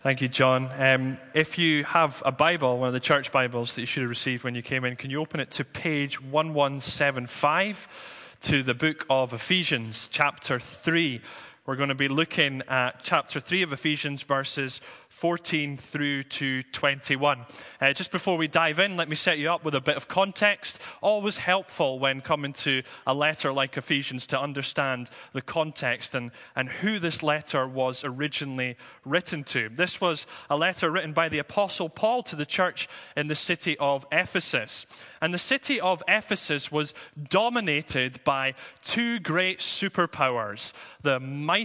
Thank 0.00 0.20
you, 0.20 0.28
John. 0.28 0.70
Um, 0.78 1.18
if 1.34 1.58
you 1.58 1.82
have 1.82 2.22
a 2.24 2.30
Bible, 2.30 2.78
one 2.78 2.86
of 2.86 2.92
the 2.92 3.00
church 3.00 3.32
Bibles 3.32 3.74
that 3.74 3.80
you 3.80 3.86
should 3.88 4.02
have 4.02 4.08
received 4.08 4.44
when 4.44 4.54
you 4.54 4.62
came 4.62 4.84
in, 4.84 4.94
can 4.94 5.10
you 5.10 5.20
open 5.20 5.40
it 5.40 5.50
to 5.52 5.64
page 5.64 6.22
1175 6.22 8.36
to 8.42 8.62
the 8.62 8.74
book 8.74 9.04
of 9.10 9.32
Ephesians, 9.32 10.06
chapter 10.06 10.60
3? 10.60 11.20
We're 11.68 11.76
going 11.76 11.90
to 11.90 11.94
be 11.94 12.08
looking 12.08 12.62
at 12.66 13.02
chapter 13.02 13.40
3 13.40 13.60
of 13.60 13.74
Ephesians, 13.74 14.22
verses 14.22 14.80
14 15.10 15.76
through 15.76 16.22
to 16.22 16.62
21. 16.62 17.44
Uh, 17.78 17.92
just 17.92 18.10
before 18.10 18.38
we 18.38 18.48
dive 18.48 18.78
in, 18.78 18.96
let 18.96 19.06
me 19.06 19.14
set 19.14 19.36
you 19.36 19.52
up 19.52 19.66
with 19.66 19.74
a 19.74 19.80
bit 19.82 19.98
of 19.98 20.08
context. 20.08 20.80
Always 21.02 21.36
helpful 21.36 21.98
when 21.98 22.22
coming 22.22 22.54
to 22.54 22.82
a 23.06 23.12
letter 23.12 23.52
like 23.52 23.76
Ephesians 23.76 24.26
to 24.28 24.40
understand 24.40 25.10
the 25.34 25.42
context 25.42 26.14
and, 26.14 26.30
and 26.56 26.70
who 26.70 26.98
this 26.98 27.22
letter 27.22 27.68
was 27.68 28.02
originally 28.02 28.78
written 29.04 29.44
to. 29.44 29.68
This 29.68 30.00
was 30.00 30.26
a 30.48 30.56
letter 30.56 30.90
written 30.90 31.12
by 31.12 31.28
the 31.28 31.38
Apostle 31.38 31.90
Paul 31.90 32.22
to 32.22 32.36
the 32.36 32.46
church 32.46 32.88
in 33.14 33.26
the 33.26 33.34
city 33.34 33.76
of 33.76 34.06
Ephesus. 34.10 34.86
And 35.20 35.34
the 35.34 35.38
city 35.38 35.78
of 35.82 36.02
Ephesus 36.08 36.72
was 36.72 36.94
dominated 37.28 38.24
by 38.24 38.54
two 38.82 39.18
great 39.18 39.58
superpowers 39.58 40.72
the 41.02 41.20
mighty 41.20 41.57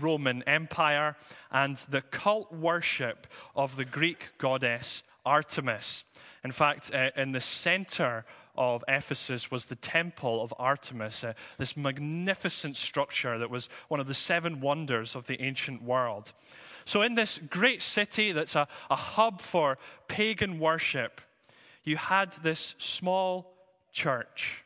Roman 0.00 0.42
Empire 0.42 1.16
and 1.50 1.76
the 1.76 2.02
cult 2.02 2.52
worship 2.52 3.26
of 3.56 3.76
the 3.76 3.84
Greek 3.84 4.30
goddess 4.36 5.02
Artemis. 5.24 6.04
In 6.44 6.52
fact, 6.52 6.90
uh, 6.94 7.10
in 7.16 7.32
the 7.32 7.40
center 7.40 8.24
of 8.56 8.84
Ephesus 8.88 9.50
was 9.50 9.66
the 9.66 9.76
temple 9.76 10.42
of 10.42 10.52
Artemis, 10.58 11.24
uh, 11.24 11.32
this 11.58 11.76
magnificent 11.76 12.76
structure 12.76 13.38
that 13.38 13.50
was 13.50 13.68
one 13.88 14.00
of 14.00 14.06
the 14.06 14.14
seven 14.14 14.60
wonders 14.60 15.14
of 15.14 15.26
the 15.26 15.40
ancient 15.40 15.82
world. 15.82 16.32
So, 16.84 17.02
in 17.02 17.14
this 17.14 17.38
great 17.38 17.82
city 17.82 18.32
that's 18.32 18.56
a, 18.56 18.66
a 18.90 18.96
hub 18.96 19.40
for 19.40 19.78
pagan 20.08 20.58
worship, 20.58 21.20
you 21.84 21.96
had 21.96 22.32
this 22.42 22.74
small 22.78 23.54
church 23.92 24.64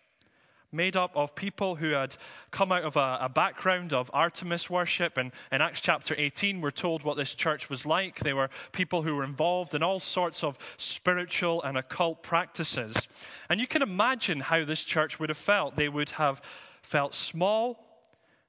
made 0.73 0.97
up 0.97 1.13
of 1.15 1.35
people 1.35 1.77
who 1.77 1.91
had 1.91 2.17
come 2.51 2.73
out 2.73 2.83
of 2.83 2.97
a, 2.97 3.19
a, 3.21 3.29
background 3.29 3.93
of 3.93 4.11
Artemis 4.15 4.71
worship. 4.71 5.19
And 5.19 5.33
in 5.53 5.61
Acts 5.61 5.81
chapter 5.81 6.15
18, 6.17 6.61
we're 6.61 6.71
told 6.71 7.03
what 7.03 7.17
this 7.17 7.35
church 7.35 7.69
was 7.69 7.85
like. 7.85 8.21
They 8.21 8.33
were 8.33 8.49
people 8.73 9.03
who 9.03 9.15
were 9.15 9.25
involved 9.25 9.75
in 9.75 9.83
all 9.83 10.01
sorts 10.01 10.43
of 10.43 10.59
spiritual 10.79 11.63
and 11.63 11.77
occult 11.77 12.23
practices. 12.23 13.07
And 13.51 13.61
you 13.61 13.67
can 13.67 13.83
imagine 13.83 14.41
how 14.41 14.65
this 14.65 14.83
church 14.85 15.21
would 15.21 15.29
have 15.29 15.39
felt. 15.39 15.77
They 15.77 15.89
would 15.89 16.11
have 16.11 16.41
felt 16.83 17.15
small, 17.15 17.79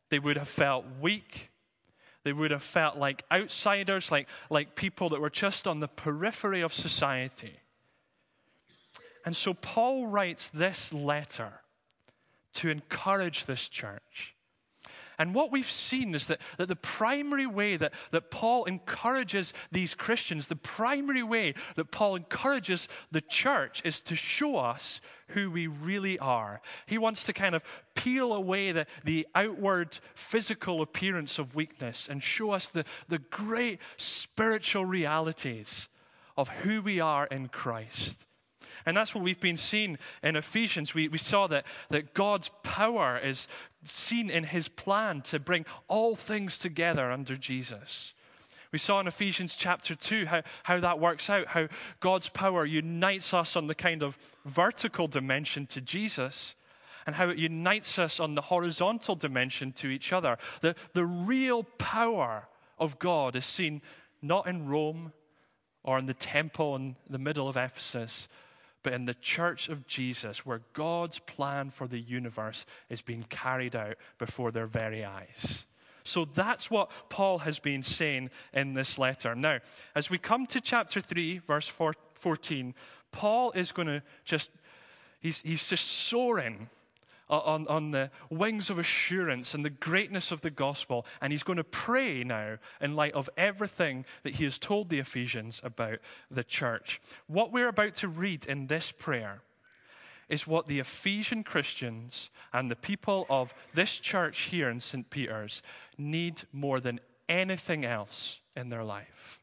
they 0.09 0.19
would 0.19 0.37
have 0.37 0.47
felt 0.47 0.85
weak. 0.99 1.49
They 2.23 2.31
would 2.31 2.51
have 2.51 2.63
felt 2.63 2.97
like 2.97 3.23
outsiders, 3.31 4.09
like, 4.09 4.29
like 4.49 4.75
people 4.75 5.09
that 5.09 5.19
were 5.19 5.29
just 5.29 5.67
on 5.67 5.81
the 5.81 5.89
periphery 5.89 6.61
of 6.61 6.73
society. 6.73 7.59
And 9.25 9.35
so 9.35 9.53
Paul 9.53 10.07
writes 10.07 10.49
this 10.49 10.93
letter 10.93 11.62
to 12.53 12.69
encourage 12.69 13.45
this 13.45 13.69
church. 13.69 14.35
And 15.19 15.35
what 15.35 15.51
we've 15.51 15.69
seen 15.69 16.15
is 16.15 16.27
that, 16.27 16.41
that 16.57 16.67
the 16.67 16.75
primary 16.75 17.45
way 17.45 17.77
that, 17.77 17.93
that 18.11 18.31
Paul 18.31 18.65
encourages 18.65 19.53
these 19.71 19.93
Christians, 19.93 20.47
the 20.47 20.55
primary 20.55 21.23
way 21.23 21.53
that 21.75 21.91
Paul 21.91 22.15
encourages 22.15 22.89
the 23.11 23.21
church 23.21 23.81
is 23.85 24.01
to 24.01 24.15
show 24.15 24.57
us 24.57 25.01
who 25.29 25.51
we 25.51 25.67
really 25.67 26.17
are. 26.19 26.61
He 26.87 26.97
wants 26.97 27.23
to 27.25 27.33
kind 27.33 27.55
of 27.55 27.63
peel 27.95 28.33
away 28.33 28.71
the, 28.71 28.87
the 29.03 29.27
outward 29.35 29.99
physical 30.15 30.81
appearance 30.81 31.37
of 31.37 31.55
weakness 31.55 32.07
and 32.09 32.23
show 32.23 32.51
us 32.51 32.69
the, 32.69 32.85
the 33.07 33.19
great 33.19 33.79
spiritual 33.97 34.85
realities 34.85 35.89
of 36.35 36.49
who 36.49 36.81
we 36.81 36.99
are 36.99 37.27
in 37.27 37.47
Christ. 37.47 38.25
And 38.85 38.95
that's 38.95 39.13
what 39.13 39.23
we've 39.23 39.39
been 39.39 39.57
seeing 39.57 39.97
in 40.23 40.35
Ephesians. 40.35 40.93
We, 40.93 41.07
we 41.07 41.17
saw 41.17 41.47
that, 41.47 41.65
that 41.89 42.13
God's 42.13 42.51
power 42.63 43.17
is 43.17 43.47
seen 43.83 44.29
in 44.29 44.45
his 44.45 44.67
plan 44.67 45.21
to 45.21 45.39
bring 45.39 45.65
all 45.87 46.15
things 46.15 46.57
together 46.57 47.11
under 47.11 47.35
Jesus. 47.35 48.13
We 48.71 48.79
saw 48.79 48.99
in 48.99 49.07
Ephesians 49.07 49.55
chapter 49.55 49.93
2 49.93 50.25
how, 50.25 50.41
how 50.63 50.79
that 50.79 50.99
works 50.99 51.29
out, 51.29 51.47
how 51.47 51.67
God's 51.99 52.29
power 52.29 52.65
unites 52.65 53.33
us 53.33 53.55
on 53.55 53.67
the 53.67 53.75
kind 53.75 54.01
of 54.01 54.17
vertical 54.45 55.07
dimension 55.07 55.67
to 55.67 55.81
Jesus 55.81 56.55
and 57.05 57.15
how 57.15 57.29
it 57.29 57.37
unites 57.37 57.99
us 57.99 58.19
on 58.19 58.33
the 58.33 58.41
horizontal 58.41 59.15
dimension 59.15 59.71
to 59.73 59.89
each 59.89 60.11
other. 60.11 60.37
The, 60.61 60.75
the 60.93 61.05
real 61.05 61.63
power 61.77 62.47
of 62.79 62.97
God 62.97 63.35
is 63.35 63.45
seen 63.45 63.81
not 64.21 64.47
in 64.47 64.67
Rome 64.67 65.13
or 65.83 65.99
in 65.99 66.05
the 66.05 66.13
temple 66.13 66.75
in 66.75 66.95
the 67.09 67.19
middle 67.19 67.47
of 67.47 67.57
Ephesus, 67.57 68.27
but 68.83 68.93
in 68.93 69.05
the 69.05 69.13
church 69.15 69.69
of 69.69 69.87
Jesus, 69.87 70.45
where 70.45 70.61
God's 70.73 71.19
plan 71.19 71.69
for 71.69 71.87
the 71.87 71.99
universe 71.99 72.65
is 72.89 73.01
being 73.01 73.23
carried 73.29 73.75
out 73.75 73.95
before 74.17 74.51
their 74.51 74.67
very 74.67 75.03
eyes. 75.03 75.65
So 76.03 76.25
that's 76.25 76.69
what 76.69 76.91
Paul 77.09 77.39
has 77.39 77.59
been 77.59 77.81
saying 77.81 78.29
in 78.53 78.73
this 78.73 78.99
letter. 78.99 79.35
Now, 79.35 79.59
as 79.95 80.09
we 80.09 80.17
come 80.17 80.45
to 80.47 80.59
chapter 80.59 80.99
3, 80.99 81.39
verse 81.47 81.67
14, 82.13 82.75
Paul 83.11 83.51
is 83.51 83.71
going 83.71 83.87
to 83.87 84.03
just, 84.25 84.51
he's, 85.21 85.41
he's 85.41 85.67
just 85.69 85.85
soaring 85.85 86.69
Uh, 87.33 87.39
on, 87.45 87.65
on 87.67 87.89
the 87.89 88.11
wings 88.29 88.69
of 88.69 88.77
assurance 88.77 89.55
and 89.55 89.65
the 89.65 89.69
greatness 89.71 90.31
of 90.31 90.41
the 90.41 90.51
gospel. 90.51 91.03
And 91.19 91.33
he's 91.33 91.41
going 91.41 91.57
to 91.57 91.63
pray 91.63 92.23
now 92.23 92.59
in 92.79 92.95
light 92.95 93.13
of 93.13 93.27
everything 93.35 94.05
that 94.21 94.35
he 94.35 94.43
has 94.43 94.59
told 94.59 94.89
the 94.89 94.99
Ephesians 94.99 95.59
about 95.63 95.97
the 96.29 96.43
church. 96.43 97.01
What 97.25 97.51
we're 97.51 97.69
about 97.69 97.95
to 97.95 98.07
read 98.07 98.45
in 98.45 98.67
this 98.67 98.91
prayer 98.91 99.41
is 100.29 100.45
what 100.45 100.67
the 100.67 100.79
Ephesian 100.79 101.43
Christians 101.43 102.29
and 102.53 102.69
the 102.69 102.75
people 102.75 103.25
of 103.31 103.55
this 103.73 103.97
church 103.97 104.41
here 104.41 104.69
in 104.69 104.79
St. 104.79 105.09
Peter's 105.09 105.63
need 105.97 106.43
more 106.51 106.79
than 106.79 106.99
anything 107.27 107.83
else 107.83 108.41
in 108.55 108.69
their 108.69 108.83
life. 108.83 109.42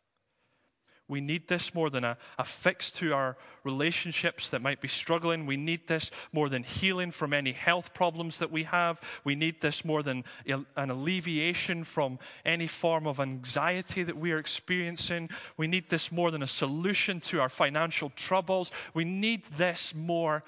We 1.11 1.21
need 1.21 1.49
this 1.49 1.75
more 1.75 1.91
than 1.91 2.05
a, 2.05 2.17
a 2.39 2.45
fix 2.45 2.93
to 2.93 3.13
our 3.13 3.37
relationships 3.65 4.49
that 4.51 4.63
might 4.63 4.81
be 4.81 4.87
struggling. 4.87 5.45
We 5.45 5.57
need 5.57 5.89
this 5.89 6.13
more 6.33 6.49
than 6.49 6.63
healing 6.63 7.11
from 7.11 7.35
any 7.35 7.51
health 7.51 7.93
problems 7.93 8.39
that 8.39 8.53
we 8.53 8.63
have. 8.63 9.01
We 9.25 9.35
need 9.35 9.61
this 9.61 9.85
more 9.85 10.03
than 10.05 10.25
an 10.47 10.91
alleviation 10.91 11.83
from 11.83 12.21
any 12.47 12.69
form 12.69 13.09
of 13.09 13.19
anxiety 13.19 14.05
that 14.05 14.17
we 14.17 14.31
are 14.31 14.39
experiencing. 14.39 15.31
We 15.57 15.67
need 15.67 15.91
this 15.91 16.13
more 16.13 16.31
than 16.31 16.45
a 16.45 16.47
solution 16.47 17.21
to 17.23 17.41
our 17.41 17.49
financial 17.49 18.11
troubles. 18.11 18.71
We 18.95 19.05
need 19.05 19.45
this 19.57 19.93
more 19.95 20.45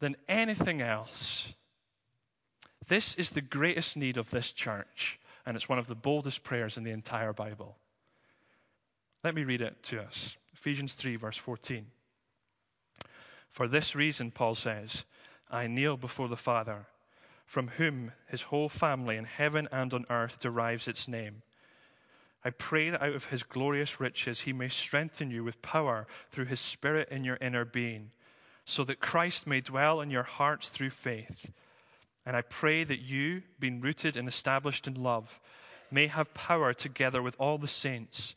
than 0.00 0.16
anything 0.28 0.82
else. 0.82 1.54
This 2.88 3.14
is 3.14 3.30
the 3.30 3.40
greatest 3.40 3.96
need 3.96 4.16
of 4.16 4.30
this 4.30 4.50
church, 4.50 5.20
and 5.46 5.56
it's 5.56 5.68
one 5.68 5.78
of 5.78 5.86
the 5.86 5.94
boldest 5.94 6.42
prayers 6.42 6.76
in 6.76 6.84
the 6.84 6.90
entire 6.90 7.32
Bible. 7.32 7.77
Let 9.24 9.34
me 9.34 9.44
read 9.44 9.60
it 9.60 9.82
to 9.84 10.00
us 10.00 10.36
Ephesians 10.54 10.94
3, 10.94 11.16
verse 11.16 11.36
14. 11.36 11.86
For 13.48 13.66
this 13.66 13.94
reason, 13.94 14.30
Paul 14.30 14.54
says, 14.54 15.04
I 15.50 15.66
kneel 15.66 15.96
before 15.96 16.28
the 16.28 16.36
Father, 16.36 16.86
from 17.46 17.68
whom 17.68 18.12
his 18.28 18.42
whole 18.42 18.68
family 18.68 19.16
in 19.16 19.24
heaven 19.24 19.66
and 19.72 19.92
on 19.94 20.04
earth 20.10 20.38
derives 20.38 20.86
its 20.86 21.08
name. 21.08 21.42
I 22.44 22.50
pray 22.50 22.90
that 22.90 23.02
out 23.02 23.14
of 23.14 23.26
his 23.26 23.42
glorious 23.42 23.98
riches 23.98 24.42
he 24.42 24.52
may 24.52 24.68
strengthen 24.68 25.30
you 25.30 25.42
with 25.42 25.62
power 25.62 26.06
through 26.30 26.44
his 26.44 26.60
Spirit 26.60 27.08
in 27.08 27.24
your 27.24 27.38
inner 27.40 27.64
being, 27.64 28.12
so 28.64 28.84
that 28.84 29.00
Christ 29.00 29.46
may 29.46 29.60
dwell 29.60 30.00
in 30.00 30.10
your 30.10 30.22
hearts 30.22 30.68
through 30.68 30.90
faith. 30.90 31.50
And 32.24 32.36
I 32.36 32.42
pray 32.42 32.84
that 32.84 33.00
you, 33.00 33.42
being 33.58 33.80
rooted 33.80 34.16
and 34.16 34.28
established 34.28 34.86
in 34.86 35.02
love, 35.02 35.40
may 35.90 36.06
have 36.06 36.34
power 36.34 36.74
together 36.74 37.22
with 37.22 37.34
all 37.38 37.58
the 37.58 37.66
saints 37.66 38.36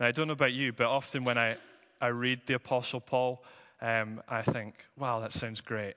Now, 0.00 0.06
I 0.06 0.12
don't 0.12 0.26
know 0.26 0.32
about 0.32 0.52
you, 0.52 0.72
but 0.72 0.86
often 0.86 1.24
when 1.24 1.38
I, 1.38 1.56
I 2.00 2.08
read 2.08 2.40
the 2.46 2.54
Apostle 2.54 3.00
Paul, 3.00 3.44
um, 3.80 4.20
I 4.28 4.42
think, 4.42 4.74
wow, 4.96 5.20
that 5.20 5.32
sounds 5.32 5.60
great. 5.60 5.94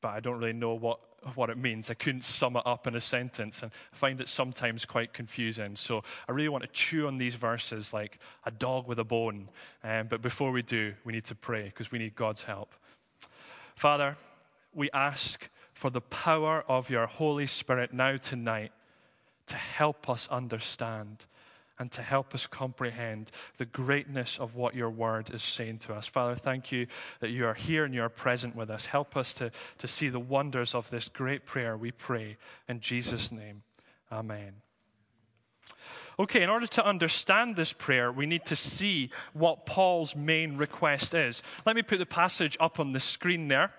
but 0.00 0.08
I 0.08 0.20
don't 0.20 0.38
really 0.38 0.52
know 0.52 0.74
what, 0.74 1.00
what 1.34 1.50
it 1.50 1.58
means. 1.58 1.90
I 1.90 1.94
couldn't 1.94 2.24
sum 2.24 2.56
it 2.56 2.62
up 2.64 2.86
in 2.86 2.94
a 2.94 3.00
sentence, 3.00 3.62
and 3.62 3.72
I 3.92 3.96
find 3.96 4.20
it 4.20 4.28
sometimes 4.28 4.84
quite 4.84 5.12
confusing. 5.12 5.76
So 5.76 6.02
I 6.28 6.32
really 6.32 6.48
want 6.48 6.62
to 6.62 6.70
chew 6.70 7.06
on 7.06 7.18
these 7.18 7.34
verses 7.34 7.92
like 7.92 8.18
a 8.44 8.50
dog 8.50 8.86
with 8.86 8.98
a 8.98 9.04
bone. 9.04 9.48
Um, 9.82 10.06
but 10.08 10.22
before 10.22 10.52
we 10.52 10.62
do, 10.62 10.94
we 11.04 11.12
need 11.12 11.24
to 11.24 11.34
pray 11.34 11.64
because 11.64 11.90
we 11.90 11.98
need 11.98 12.14
God's 12.14 12.44
help. 12.44 12.74
Father, 13.74 14.16
we 14.72 14.90
ask 14.92 15.48
for 15.72 15.90
the 15.90 16.00
power 16.00 16.64
of 16.68 16.88
your 16.88 17.06
Holy 17.06 17.46
Spirit 17.46 17.92
now 17.92 18.16
tonight 18.16 18.72
to 19.48 19.56
help 19.56 20.08
us 20.08 20.28
understand 20.28 21.26
and 21.78 21.90
to 21.92 22.02
help 22.02 22.34
us 22.34 22.46
comprehend 22.46 23.30
the 23.58 23.64
greatness 23.64 24.38
of 24.38 24.54
what 24.54 24.74
your 24.74 24.90
word 24.90 25.30
is 25.32 25.42
saying 25.42 25.78
to 25.78 25.94
us. 25.94 26.06
Father, 26.06 26.34
thank 26.34 26.72
you 26.72 26.86
that 27.20 27.30
you 27.30 27.46
are 27.46 27.54
here 27.54 27.84
and 27.84 27.94
you 27.94 28.02
are 28.02 28.08
present 28.08 28.56
with 28.56 28.70
us. 28.70 28.86
Help 28.86 29.16
us 29.16 29.34
to, 29.34 29.50
to 29.78 29.86
see 29.86 30.08
the 30.08 30.20
wonders 30.20 30.74
of 30.74 30.88
this 30.90 31.08
great 31.08 31.44
prayer, 31.44 31.76
we 31.76 31.90
pray. 31.90 32.36
In 32.68 32.80
Jesus' 32.80 33.30
name, 33.30 33.62
amen. 34.10 34.54
Okay, 36.18 36.42
in 36.42 36.48
order 36.48 36.66
to 36.66 36.86
understand 36.86 37.56
this 37.56 37.74
prayer, 37.74 38.10
we 38.10 38.24
need 38.24 38.46
to 38.46 38.56
see 38.56 39.10
what 39.34 39.66
Paul's 39.66 40.16
main 40.16 40.56
request 40.56 41.12
is. 41.12 41.42
Let 41.66 41.76
me 41.76 41.82
put 41.82 41.98
the 41.98 42.06
passage 42.06 42.56
up 42.58 42.80
on 42.80 42.92
the 42.92 43.00
screen 43.00 43.48
there. 43.48 43.72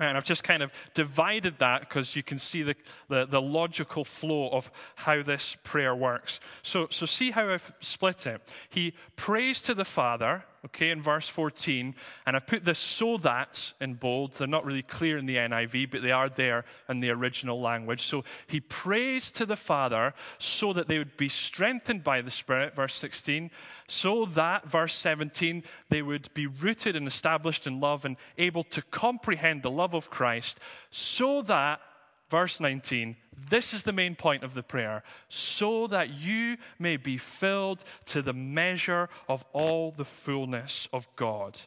And 0.00 0.16
I've 0.16 0.24
just 0.24 0.42
kind 0.42 0.62
of 0.62 0.72
divided 0.94 1.58
that 1.58 1.80
because 1.80 2.16
you 2.16 2.22
can 2.22 2.38
see 2.38 2.62
the, 2.62 2.74
the, 3.08 3.26
the, 3.26 3.40
logical 3.40 4.04
flow 4.04 4.48
of 4.48 4.70
how 4.96 5.22
this 5.22 5.56
prayer 5.62 5.94
works. 5.94 6.40
So, 6.62 6.88
so 6.90 7.06
see 7.06 7.30
how 7.30 7.48
I've 7.50 7.72
split 7.80 8.26
it. 8.26 8.40
He 8.70 8.94
prays 9.16 9.60
to 9.62 9.74
the 9.74 9.84
Father, 9.84 10.44
okay, 10.66 10.90
in 10.90 11.02
verse 11.02 11.28
14. 11.28 11.94
And 12.26 12.36
I've 12.36 12.46
put 12.46 12.64
this 12.64 12.78
so 12.78 13.16
that 13.18 13.72
in 13.80 13.94
bold. 13.94 14.34
They're 14.34 14.46
not 14.46 14.64
really 14.64 14.82
clear 14.82 15.18
in 15.18 15.26
the 15.26 15.36
NIV, 15.36 15.90
but 15.90 16.02
they 16.02 16.12
are 16.12 16.28
there 16.28 16.64
in 16.88 17.00
the 17.00 17.10
original 17.10 17.60
language. 17.60 18.02
So 18.02 18.24
he 18.46 18.60
prays 18.60 19.30
to 19.32 19.46
the 19.46 19.56
Father 19.56 20.14
so 20.38 20.72
that 20.72 20.88
they 20.88 20.98
would 20.98 21.16
be 21.16 21.28
strengthened 21.28 22.04
by 22.04 22.20
the 22.20 22.30
Spirit, 22.30 22.74
verse 22.74 22.94
16, 22.94 23.50
so 23.86 24.24
that, 24.26 24.68
verse 24.68 24.94
17, 24.94 25.64
they 25.88 26.02
would 26.02 26.32
be 26.34 26.46
rooted 26.46 26.96
and 26.96 27.06
established 27.06 27.66
in 27.66 27.80
love 27.80 28.04
and 28.04 28.16
able 28.38 28.64
to 28.64 28.82
comprehend 28.82 29.62
the 29.62 29.70
love 29.70 29.94
of 29.94 30.10
Christ, 30.10 30.60
so 30.90 31.42
that, 31.42 31.80
verse 32.28 32.60
19, 32.60 33.16
this 33.48 33.72
is 33.72 33.82
the 33.82 33.92
main 33.92 34.14
point 34.14 34.42
of 34.42 34.54
the 34.54 34.62
prayer 34.62 35.02
so 35.28 35.86
that 35.86 36.12
you 36.14 36.56
may 36.78 36.96
be 36.96 37.16
filled 37.16 37.84
to 38.06 38.22
the 38.22 38.32
measure 38.32 39.08
of 39.28 39.44
all 39.52 39.90
the 39.90 40.04
fullness 40.04 40.88
of 40.92 41.08
God. 41.16 41.60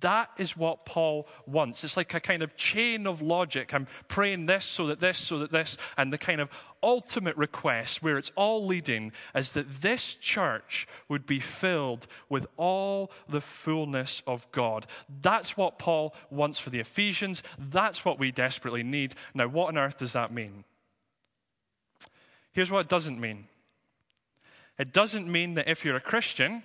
That 0.00 0.30
is 0.38 0.56
what 0.56 0.86
Paul 0.86 1.26
wants. 1.44 1.82
It's 1.82 1.96
like 1.96 2.14
a 2.14 2.20
kind 2.20 2.42
of 2.42 2.56
chain 2.56 3.06
of 3.06 3.20
logic. 3.20 3.74
I'm 3.74 3.88
praying 4.06 4.46
this 4.46 4.64
so 4.64 4.86
that 4.86 5.00
this, 5.00 5.18
so 5.18 5.38
that 5.40 5.50
this, 5.50 5.76
and 5.96 6.12
the 6.12 6.18
kind 6.18 6.40
of 6.40 6.50
ultimate 6.84 7.36
request 7.36 8.02
where 8.02 8.16
it's 8.16 8.30
all 8.36 8.64
leading 8.64 9.12
is 9.34 9.52
that 9.52 9.82
this 9.82 10.14
church 10.14 10.86
would 11.08 11.26
be 11.26 11.40
filled 11.40 12.06
with 12.28 12.46
all 12.56 13.10
the 13.28 13.40
fullness 13.40 14.22
of 14.26 14.50
God. 14.52 14.86
That's 15.20 15.56
what 15.56 15.80
Paul 15.80 16.14
wants 16.30 16.60
for 16.60 16.70
the 16.70 16.80
Ephesians. 16.80 17.42
That's 17.58 18.04
what 18.04 18.20
we 18.20 18.30
desperately 18.30 18.84
need. 18.84 19.14
Now, 19.34 19.48
what 19.48 19.68
on 19.68 19.78
earth 19.78 19.98
does 19.98 20.12
that 20.12 20.32
mean? 20.32 20.64
Here's 22.52 22.70
what 22.70 22.80
it 22.80 22.88
doesn't 22.88 23.20
mean. 23.20 23.46
It 24.78 24.92
doesn't 24.92 25.30
mean 25.30 25.54
that 25.54 25.68
if 25.68 25.84
you're 25.84 25.96
a 25.96 26.00
Christian, 26.00 26.62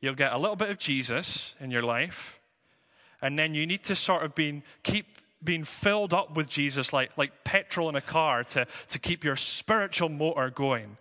you'll 0.00 0.14
get 0.14 0.32
a 0.32 0.38
little 0.38 0.56
bit 0.56 0.70
of 0.70 0.78
Jesus 0.78 1.54
in 1.60 1.70
your 1.70 1.82
life, 1.82 2.38
and 3.20 3.38
then 3.38 3.54
you 3.54 3.66
need 3.66 3.84
to 3.84 3.96
sort 3.96 4.22
of 4.22 4.34
be, 4.34 4.62
keep 4.82 5.06
being 5.42 5.64
filled 5.64 6.12
up 6.12 6.36
with 6.36 6.48
Jesus 6.48 6.92
like, 6.92 7.16
like 7.16 7.44
petrol 7.44 7.88
in 7.88 7.96
a 7.96 8.00
car 8.00 8.44
to, 8.44 8.66
to 8.88 8.98
keep 8.98 9.24
your 9.24 9.36
spiritual 9.36 10.08
motor 10.08 10.50
going. 10.50 10.96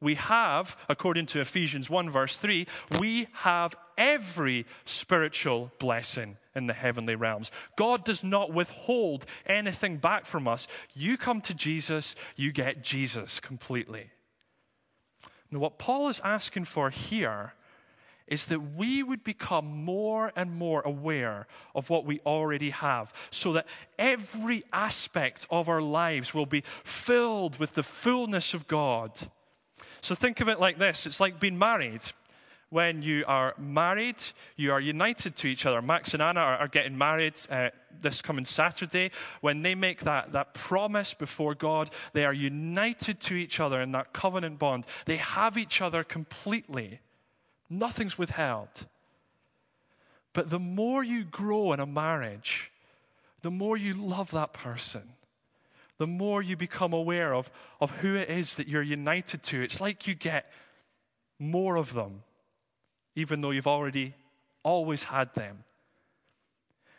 We 0.00 0.14
have, 0.14 0.76
according 0.88 1.26
to 1.26 1.40
Ephesians 1.40 1.90
1, 1.90 2.10
verse 2.10 2.38
3, 2.38 2.66
we 2.98 3.26
have 3.32 3.74
every 4.00 4.66
spiritual 4.84 5.70
blessing 5.78 6.36
in 6.56 6.66
the 6.66 6.72
heavenly 6.72 7.14
realms. 7.14 7.52
God 7.76 8.04
does 8.04 8.24
not 8.24 8.52
withhold 8.52 9.26
anything 9.46 9.98
back 9.98 10.26
from 10.26 10.48
us. 10.48 10.66
You 10.94 11.16
come 11.16 11.40
to 11.42 11.54
Jesus, 11.54 12.16
you 12.34 12.50
get 12.50 12.82
Jesus 12.82 13.38
completely. 13.38 14.10
Now, 15.50 15.60
what 15.60 15.78
Paul 15.78 16.08
is 16.08 16.20
asking 16.24 16.64
for 16.64 16.90
here 16.90 17.52
is 18.26 18.46
that 18.46 18.74
we 18.76 19.02
would 19.02 19.24
become 19.24 19.84
more 19.84 20.32
and 20.34 20.52
more 20.52 20.80
aware 20.82 21.46
of 21.74 21.90
what 21.90 22.04
we 22.04 22.20
already 22.20 22.70
have, 22.70 23.12
so 23.30 23.52
that 23.54 23.66
every 23.98 24.62
aspect 24.72 25.46
of 25.50 25.68
our 25.68 25.82
lives 25.82 26.32
will 26.32 26.46
be 26.46 26.62
filled 26.84 27.58
with 27.58 27.74
the 27.74 27.82
fullness 27.82 28.54
of 28.54 28.68
God 28.68 29.12
so 30.00 30.14
think 30.14 30.40
of 30.40 30.48
it 30.48 30.60
like 30.60 30.78
this 30.78 31.06
it's 31.06 31.20
like 31.20 31.40
being 31.40 31.58
married. 31.58 32.00
When 32.70 33.02
you 33.02 33.24
are 33.26 33.54
married, 33.58 34.24
you 34.56 34.72
are 34.72 34.80
united 34.80 35.36
to 35.36 35.48
each 35.48 35.66
other. 35.66 35.82
Max 35.82 36.14
and 36.14 36.22
Anna 36.22 36.40
are, 36.40 36.56
are 36.58 36.68
getting 36.68 36.96
married 36.96 37.34
uh, 37.50 37.70
this 38.00 38.22
coming 38.22 38.44
Saturday. 38.44 39.10
When 39.40 39.62
they 39.62 39.74
make 39.74 40.00
that, 40.02 40.32
that 40.32 40.54
promise 40.54 41.12
before 41.12 41.54
God, 41.54 41.90
they 42.12 42.24
are 42.24 42.32
united 42.32 43.20
to 43.22 43.34
each 43.34 43.60
other 43.60 43.80
in 43.80 43.92
that 43.92 44.12
covenant 44.12 44.58
bond. 44.58 44.86
They 45.04 45.16
have 45.16 45.58
each 45.58 45.82
other 45.82 46.04
completely, 46.04 47.00
nothing's 47.68 48.16
withheld. 48.16 48.86
But 50.32 50.48
the 50.48 50.60
more 50.60 51.02
you 51.02 51.24
grow 51.24 51.72
in 51.72 51.80
a 51.80 51.86
marriage, 51.86 52.70
the 53.42 53.50
more 53.50 53.76
you 53.76 53.94
love 53.94 54.30
that 54.30 54.52
person 54.52 55.02
the 56.00 56.06
more 56.06 56.40
you 56.40 56.56
become 56.56 56.94
aware 56.94 57.34
of, 57.34 57.50
of 57.78 57.90
who 57.98 58.14
it 58.14 58.30
is 58.30 58.54
that 58.54 58.66
you're 58.66 58.80
united 58.80 59.42
to. 59.42 59.60
It's 59.60 59.82
like 59.82 60.06
you 60.06 60.14
get 60.14 60.50
more 61.38 61.76
of 61.76 61.92
them, 61.92 62.22
even 63.14 63.40
though 63.40 63.50
you've 63.50 63.66
already 63.66 64.14
always 64.62 65.04
had 65.04 65.34
them. 65.34 65.64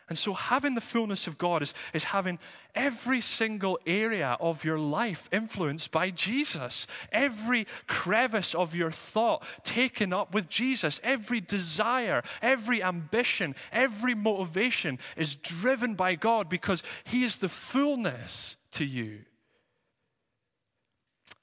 And 0.08 0.18
so, 0.18 0.34
having 0.34 0.74
the 0.74 0.82
fullness 0.82 1.26
of 1.26 1.38
God 1.38 1.62
is, 1.62 1.72
is 1.94 2.04
having 2.04 2.38
every 2.74 3.22
single 3.22 3.78
area 3.86 4.36
of 4.40 4.62
your 4.62 4.78
life 4.78 5.26
influenced 5.32 5.90
by 5.90 6.10
Jesus. 6.10 6.86
Every 7.12 7.66
crevice 7.86 8.54
of 8.54 8.74
your 8.74 8.90
thought 8.90 9.42
taken 9.62 10.12
up 10.12 10.34
with 10.34 10.50
Jesus. 10.50 11.00
Every 11.02 11.40
desire, 11.40 12.22
every 12.42 12.82
ambition, 12.82 13.54
every 13.72 14.14
motivation 14.14 14.98
is 15.16 15.34
driven 15.34 15.94
by 15.94 16.14
God 16.16 16.50
because 16.50 16.82
He 17.04 17.24
is 17.24 17.36
the 17.36 17.48
fullness 17.48 18.56
to 18.72 18.84
you. 18.84 19.20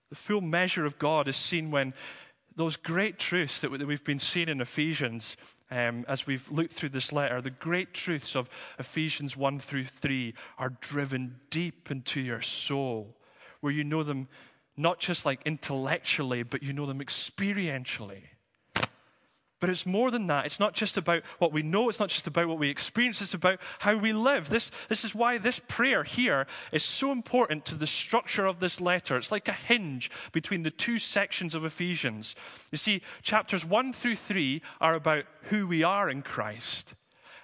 The 0.09 0.15
full 0.15 0.41
measure 0.41 0.85
of 0.85 0.99
God 0.99 1.27
is 1.27 1.37
seen 1.37 1.71
when 1.71 1.93
those 2.55 2.75
great 2.75 3.19
truths 3.19 3.61
that 3.61 3.71
we've 3.71 4.03
been 4.03 4.19
seeing 4.19 4.49
in 4.49 4.61
Ephesians 4.61 5.37
um, 5.71 6.03
as 6.07 6.25
we've 6.25 6.49
looked 6.51 6.73
through 6.73 6.89
this 6.89 7.11
letter, 7.11 7.41
the 7.41 7.49
great 7.49 7.93
truths 7.93 8.35
of 8.35 8.49
Ephesians 8.79 9.37
1 9.37 9.59
through 9.59 9.85
3 9.85 10.33
are 10.57 10.73
driven 10.81 11.39
deep 11.49 11.91
into 11.91 12.19
your 12.19 12.41
soul, 12.41 13.15
where 13.61 13.73
you 13.73 13.83
know 13.83 14.03
them 14.03 14.27
not 14.75 14.99
just 14.99 15.25
like 15.25 15.41
intellectually, 15.45 16.43
but 16.43 16.63
you 16.63 16.73
know 16.73 16.85
them 16.85 16.99
experientially. 16.99 18.23
But 19.59 19.69
it's 19.69 19.85
more 19.85 20.09
than 20.09 20.27
that. 20.27 20.45
It's 20.45 20.59
not 20.59 20.73
just 20.73 20.97
about 20.97 21.23
what 21.37 21.51
we 21.51 21.61
know, 21.61 21.89
it's 21.89 21.99
not 21.99 22.09
just 22.09 22.27
about 22.27 22.47
what 22.47 22.59
we 22.59 22.69
experience, 22.69 23.21
it's 23.21 23.33
about 23.33 23.59
how 23.79 23.97
we 23.97 24.13
live. 24.13 24.49
This, 24.49 24.71
this 24.87 25.03
is 25.03 25.13
why 25.13 25.37
this 25.37 25.59
prayer 25.59 26.03
here 26.03 26.47
is 26.71 26.83
so 26.83 27.11
important 27.11 27.65
to 27.65 27.75
the 27.75 27.87
structure 27.87 28.45
of 28.45 28.59
this 28.59 28.79
letter. 28.79 29.17
It's 29.17 29.31
like 29.31 29.49
a 29.49 29.53
hinge 29.53 30.09
between 30.31 30.63
the 30.63 30.71
two 30.71 30.97
sections 30.97 31.55
of 31.55 31.65
Ephesians. 31.65 32.35
You 32.71 32.77
see, 32.77 33.01
chapters 33.21 33.65
1 33.65 33.91
through 33.91 34.15
3 34.15 34.61
are 34.79 34.95
about 34.95 35.25
who 35.43 35.67
we 35.67 35.83
are 35.83 36.09
in 36.09 36.21
Christ. 36.21 36.95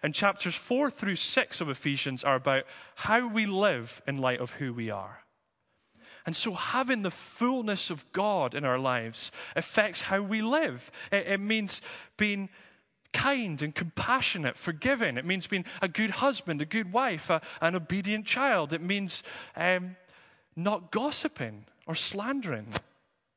And 0.01 0.13
chapters 0.13 0.55
4 0.55 0.89
through 0.89 1.17
6 1.17 1.61
of 1.61 1.69
Ephesians 1.69 2.23
are 2.23 2.35
about 2.35 2.63
how 2.95 3.27
we 3.27 3.45
live 3.45 4.01
in 4.07 4.17
light 4.17 4.39
of 4.39 4.51
who 4.51 4.73
we 4.73 4.89
are. 4.89 5.24
And 6.25 6.35
so, 6.35 6.53
having 6.53 7.03
the 7.03 7.11
fullness 7.11 7.89
of 7.91 8.11
God 8.11 8.55
in 8.55 8.65
our 8.65 8.79
lives 8.79 9.31
affects 9.55 10.01
how 10.01 10.21
we 10.21 10.41
live. 10.41 10.91
It, 11.11 11.27
it, 11.27 11.39
means 11.39 11.81
being 12.17 12.49
kind 13.13 13.61
and 13.61 13.75
compassionate, 13.75 14.57
forgiving. 14.57 15.17
It 15.17 15.25
means 15.25 15.45
being 15.45 15.65
a 15.81 15.87
good 15.87 16.11
husband, 16.11 16.61
a 16.61 16.65
good 16.65 16.91
wife, 16.91 17.29
a, 17.29 17.41
an 17.61 17.75
obedient 17.75 18.25
child. 18.25 18.73
It 18.73 18.81
means 18.81 19.21
um, 19.55 19.97
not 20.55 20.91
gossiping 20.91 21.65
or 21.85 21.93
slandering, 21.93 22.67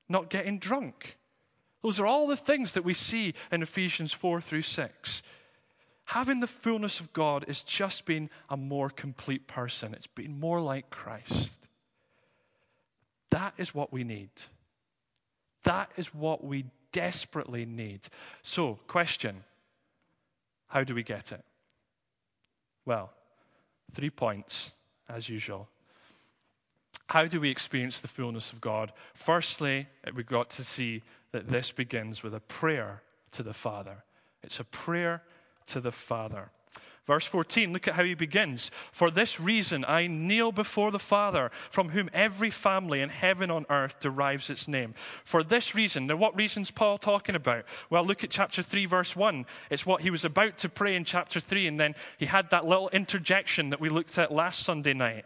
not 0.08 0.30
getting 0.30 0.58
drunk. 0.58 1.18
Those 1.82 2.00
are 2.00 2.06
all 2.06 2.26
the 2.26 2.36
things 2.36 2.72
that 2.72 2.84
we 2.84 2.94
see 2.94 3.34
in 3.52 3.62
Ephesians 3.62 4.12
4 4.12 4.40
through 4.40 4.62
6. 4.62 5.22
Having 6.06 6.40
the 6.40 6.46
fullness 6.46 7.00
of 7.00 7.12
God 7.12 7.44
is 7.48 7.62
just 7.62 8.06
being 8.06 8.30
a 8.48 8.56
more 8.56 8.88
complete 8.88 9.46
person, 9.46 9.92
it's 9.92 10.06
being 10.06 10.40
more 10.40 10.58
like 10.58 10.88
Christ. 10.88 11.57
That 13.30 13.54
is 13.56 13.74
what 13.74 13.92
we 13.92 14.04
need. 14.04 14.30
That 15.64 15.90
is 15.96 16.14
what 16.14 16.44
we 16.44 16.66
desperately 16.92 17.66
need. 17.66 18.00
So, 18.42 18.78
question 18.86 19.44
How 20.68 20.84
do 20.84 20.94
we 20.94 21.02
get 21.02 21.32
it? 21.32 21.44
Well, 22.84 23.12
three 23.92 24.10
points. 24.10 24.72
as 25.08 25.28
usual. 25.28 25.68
How 27.08 27.26
do 27.26 27.40
we 27.40 27.48
experience 27.48 28.00
the 28.00 28.08
fullness 28.08 28.52
of 28.52 28.60
God? 28.60 28.92
Firstly, 29.14 29.86
we 30.14 30.22
got 30.22 30.50
to 30.50 30.64
see 30.64 31.02
that 31.32 31.48
this 31.48 31.72
begins 31.72 32.22
with 32.22 32.34
a 32.34 32.40
prayer 32.40 33.02
to 33.32 33.42
the 33.42 33.54
Father. 33.54 34.04
It's 34.42 34.60
a 34.60 34.64
prayer 34.64 35.22
to 35.66 35.80
the 35.80 35.92
Father. 35.92 36.50
Verse 37.08 37.24
14, 37.24 37.72
look 37.72 37.88
at 37.88 37.94
how 37.94 38.04
he 38.04 38.14
begins. 38.14 38.70
For 38.92 39.10
this 39.10 39.40
reason 39.40 39.82
I 39.88 40.08
kneel 40.08 40.52
before 40.52 40.90
the 40.90 40.98
Father, 40.98 41.50
from 41.70 41.88
whom 41.88 42.10
every 42.12 42.50
family 42.50 43.00
in 43.00 43.08
heaven 43.08 43.50
on 43.50 43.64
earth 43.70 43.98
derives 43.98 44.50
its 44.50 44.68
name. 44.68 44.92
For 45.24 45.42
this 45.42 45.74
reason. 45.74 46.06
Now, 46.06 46.16
what 46.16 46.36
reason's 46.36 46.70
Paul 46.70 46.98
talking 46.98 47.34
about? 47.34 47.64
Well, 47.88 48.04
look 48.04 48.24
at 48.24 48.30
chapter 48.30 48.62
3, 48.62 48.84
verse 48.84 49.16
1. 49.16 49.46
It's 49.70 49.86
what 49.86 50.02
he 50.02 50.10
was 50.10 50.26
about 50.26 50.58
to 50.58 50.68
pray 50.68 50.94
in 50.96 51.04
chapter 51.04 51.40
3, 51.40 51.66
and 51.66 51.80
then 51.80 51.94
he 52.18 52.26
had 52.26 52.50
that 52.50 52.66
little 52.66 52.90
interjection 52.90 53.70
that 53.70 53.80
we 53.80 53.88
looked 53.88 54.18
at 54.18 54.30
last 54.30 54.60
Sunday 54.60 54.92
night. 54.92 55.24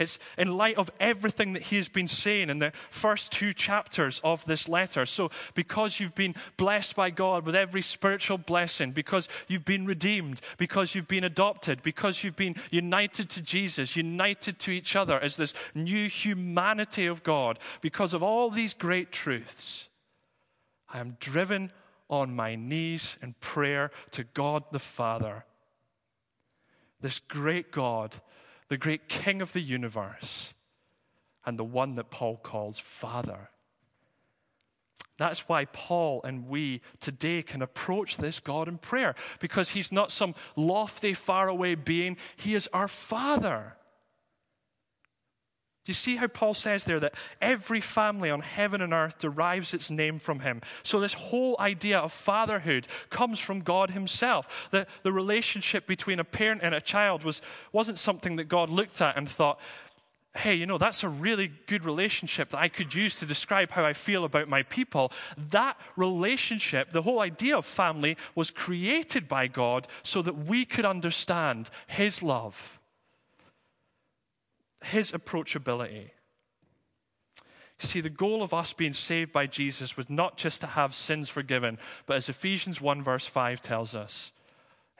It's 0.00 0.18
in 0.38 0.56
light 0.56 0.78
of 0.78 0.90
everything 0.98 1.52
that 1.52 1.64
he 1.64 1.76
has 1.76 1.90
been 1.90 2.08
saying 2.08 2.48
in 2.48 2.58
the 2.58 2.72
first 2.88 3.30
two 3.30 3.52
chapters 3.52 4.18
of 4.24 4.42
this 4.46 4.66
letter. 4.66 5.04
So, 5.04 5.30
because 5.54 6.00
you've 6.00 6.14
been 6.14 6.34
blessed 6.56 6.96
by 6.96 7.10
God 7.10 7.44
with 7.44 7.54
every 7.54 7.82
spiritual 7.82 8.38
blessing, 8.38 8.92
because 8.92 9.28
you've 9.46 9.66
been 9.66 9.84
redeemed, 9.84 10.40
because 10.56 10.94
you've 10.94 11.06
been 11.06 11.24
adopted, 11.24 11.82
because 11.82 12.24
you've 12.24 12.34
been 12.34 12.56
united 12.70 13.28
to 13.28 13.42
Jesus, 13.42 13.94
united 13.94 14.58
to 14.60 14.70
each 14.70 14.96
other 14.96 15.20
as 15.20 15.36
this 15.36 15.52
new 15.74 16.08
humanity 16.08 17.04
of 17.04 17.22
God, 17.22 17.58
because 17.82 18.14
of 18.14 18.22
all 18.22 18.48
these 18.48 18.72
great 18.72 19.12
truths, 19.12 19.90
I 20.88 20.98
am 20.98 21.18
driven 21.20 21.72
on 22.08 22.34
my 22.34 22.54
knees 22.54 23.18
in 23.20 23.34
prayer 23.40 23.90
to 24.12 24.24
God 24.24 24.64
the 24.72 24.78
Father. 24.78 25.44
This 27.02 27.18
great 27.18 27.70
God 27.70 28.14
the 28.70 28.78
great 28.78 29.08
King 29.08 29.42
of 29.42 29.52
the 29.52 29.60
universe, 29.60 30.54
and 31.44 31.58
the 31.58 31.64
one 31.64 31.96
that 31.96 32.10
Paul 32.10 32.36
calls 32.36 32.78
Father. 32.78 33.50
That's 35.18 35.48
why 35.48 35.66
Paul 35.66 36.22
and 36.24 36.48
we 36.48 36.80
today 37.00 37.42
can 37.42 37.60
approach 37.60 38.16
this 38.16 38.40
God 38.40 38.68
in 38.68 38.78
prayer, 38.78 39.14
because 39.40 39.70
he's 39.70 39.92
not 39.92 40.10
some 40.10 40.34
lofty, 40.56 41.12
faraway 41.12 41.74
being, 41.74 42.16
he 42.36 42.54
is 42.54 42.70
our 42.72 42.88
Father. 42.88 43.74
Do 45.84 45.90
you 45.90 45.94
see 45.94 46.16
how 46.16 46.26
Paul 46.26 46.52
says 46.52 46.84
there 46.84 47.00
that 47.00 47.14
every 47.40 47.80
family 47.80 48.30
on 48.30 48.40
heaven 48.40 48.82
and 48.82 48.92
earth 48.92 49.18
derives 49.18 49.72
its 49.72 49.90
name 49.90 50.18
from 50.18 50.40
him? 50.40 50.60
So, 50.82 51.00
this 51.00 51.14
whole 51.14 51.56
idea 51.58 51.98
of 51.98 52.12
fatherhood 52.12 52.86
comes 53.08 53.40
from 53.40 53.60
God 53.60 53.90
Himself. 53.90 54.68
That 54.72 54.88
the 55.04 55.12
relationship 55.12 55.86
between 55.86 56.20
a 56.20 56.24
parent 56.24 56.60
and 56.62 56.74
a 56.74 56.82
child 56.82 57.24
was, 57.24 57.40
wasn't 57.72 57.98
something 57.98 58.36
that 58.36 58.44
God 58.44 58.68
looked 58.68 59.00
at 59.00 59.16
and 59.16 59.26
thought, 59.26 59.58
hey, 60.36 60.54
you 60.54 60.66
know, 60.66 60.78
that's 60.78 61.02
a 61.02 61.08
really 61.08 61.50
good 61.66 61.84
relationship 61.84 62.50
that 62.50 62.58
I 62.58 62.68
could 62.68 62.94
use 62.94 63.18
to 63.18 63.26
describe 63.26 63.70
how 63.70 63.84
I 63.84 63.94
feel 63.94 64.24
about 64.24 64.48
my 64.48 64.62
people. 64.64 65.10
That 65.50 65.78
relationship, 65.96 66.90
the 66.90 67.02
whole 67.02 67.20
idea 67.20 67.56
of 67.56 67.64
family, 67.64 68.18
was 68.34 68.50
created 68.50 69.28
by 69.28 69.46
God 69.46 69.88
so 70.02 70.20
that 70.22 70.36
we 70.36 70.66
could 70.66 70.84
understand 70.84 71.70
His 71.86 72.22
love 72.22 72.79
his 74.82 75.12
approachability. 75.12 76.10
See, 77.78 78.02
the 78.02 78.10
goal 78.10 78.42
of 78.42 78.52
us 78.52 78.74
being 78.74 78.92
saved 78.92 79.32
by 79.32 79.46
Jesus 79.46 79.96
was 79.96 80.10
not 80.10 80.36
just 80.36 80.60
to 80.60 80.66
have 80.66 80.94
sins 80.94 81.30
forgiven, 81.30 81.78
but 82.04 82.16
as 82.16 82.28
Ephesians 82.28 82.80
1, 82.80 83.02
verse 83.02 83.26
5 83.26 83.62
tells 83.62 83.94
us, 83.94 84.32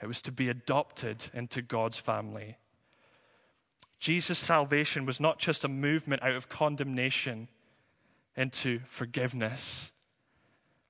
it 0.01 0.07
was 0.07 0.23
to 0.23 0.31
be 0.31 0.49
adopted 0.49 1.29
into 1.31 1.61
God's 1.61 1.97
family. 1.97 2.57
Jesus' 3.99 4.39
salvation 4.39 5.05
was 5.05 5.19
not 5.19 5.37
just 5.37 5.63
a 5.63 5.67
movement 5.67 6.23
out 6.23 6.33
of 6.33 6.49
condemnation 6.49 7.49
into 8.35 8.79
forgiveness, 8.87 9.91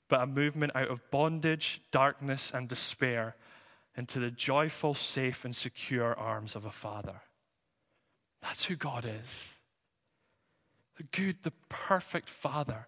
but 0.07 0.21
a 0.21 0.27
movement 0.27 0.71
out 0.75 0.87
of 0.87 1.11
bondage, 1.11 1.81
darkness, 1.91 2.53
and 2.53 2.69
despair 2.69 3.35
into 3.97 4.19
the 4.19 4.31
joyful, 4.31 4.93
safe, 4.93 5.43
and 5.43 5.53
secure 5.53 6.17
arms 6.17 6.55
of 6.55 6.63
a 6.63 6.71
father. 6.71 7.19
That's 8.41 8.65
who 8.65 8.75
God 8.75 9.05
is 9.05 9.55
the 10.97 11.03
good, 11.17 11.37
the 11.43 11.53
perfect 11.69 12.29
Father. 12.29 12.87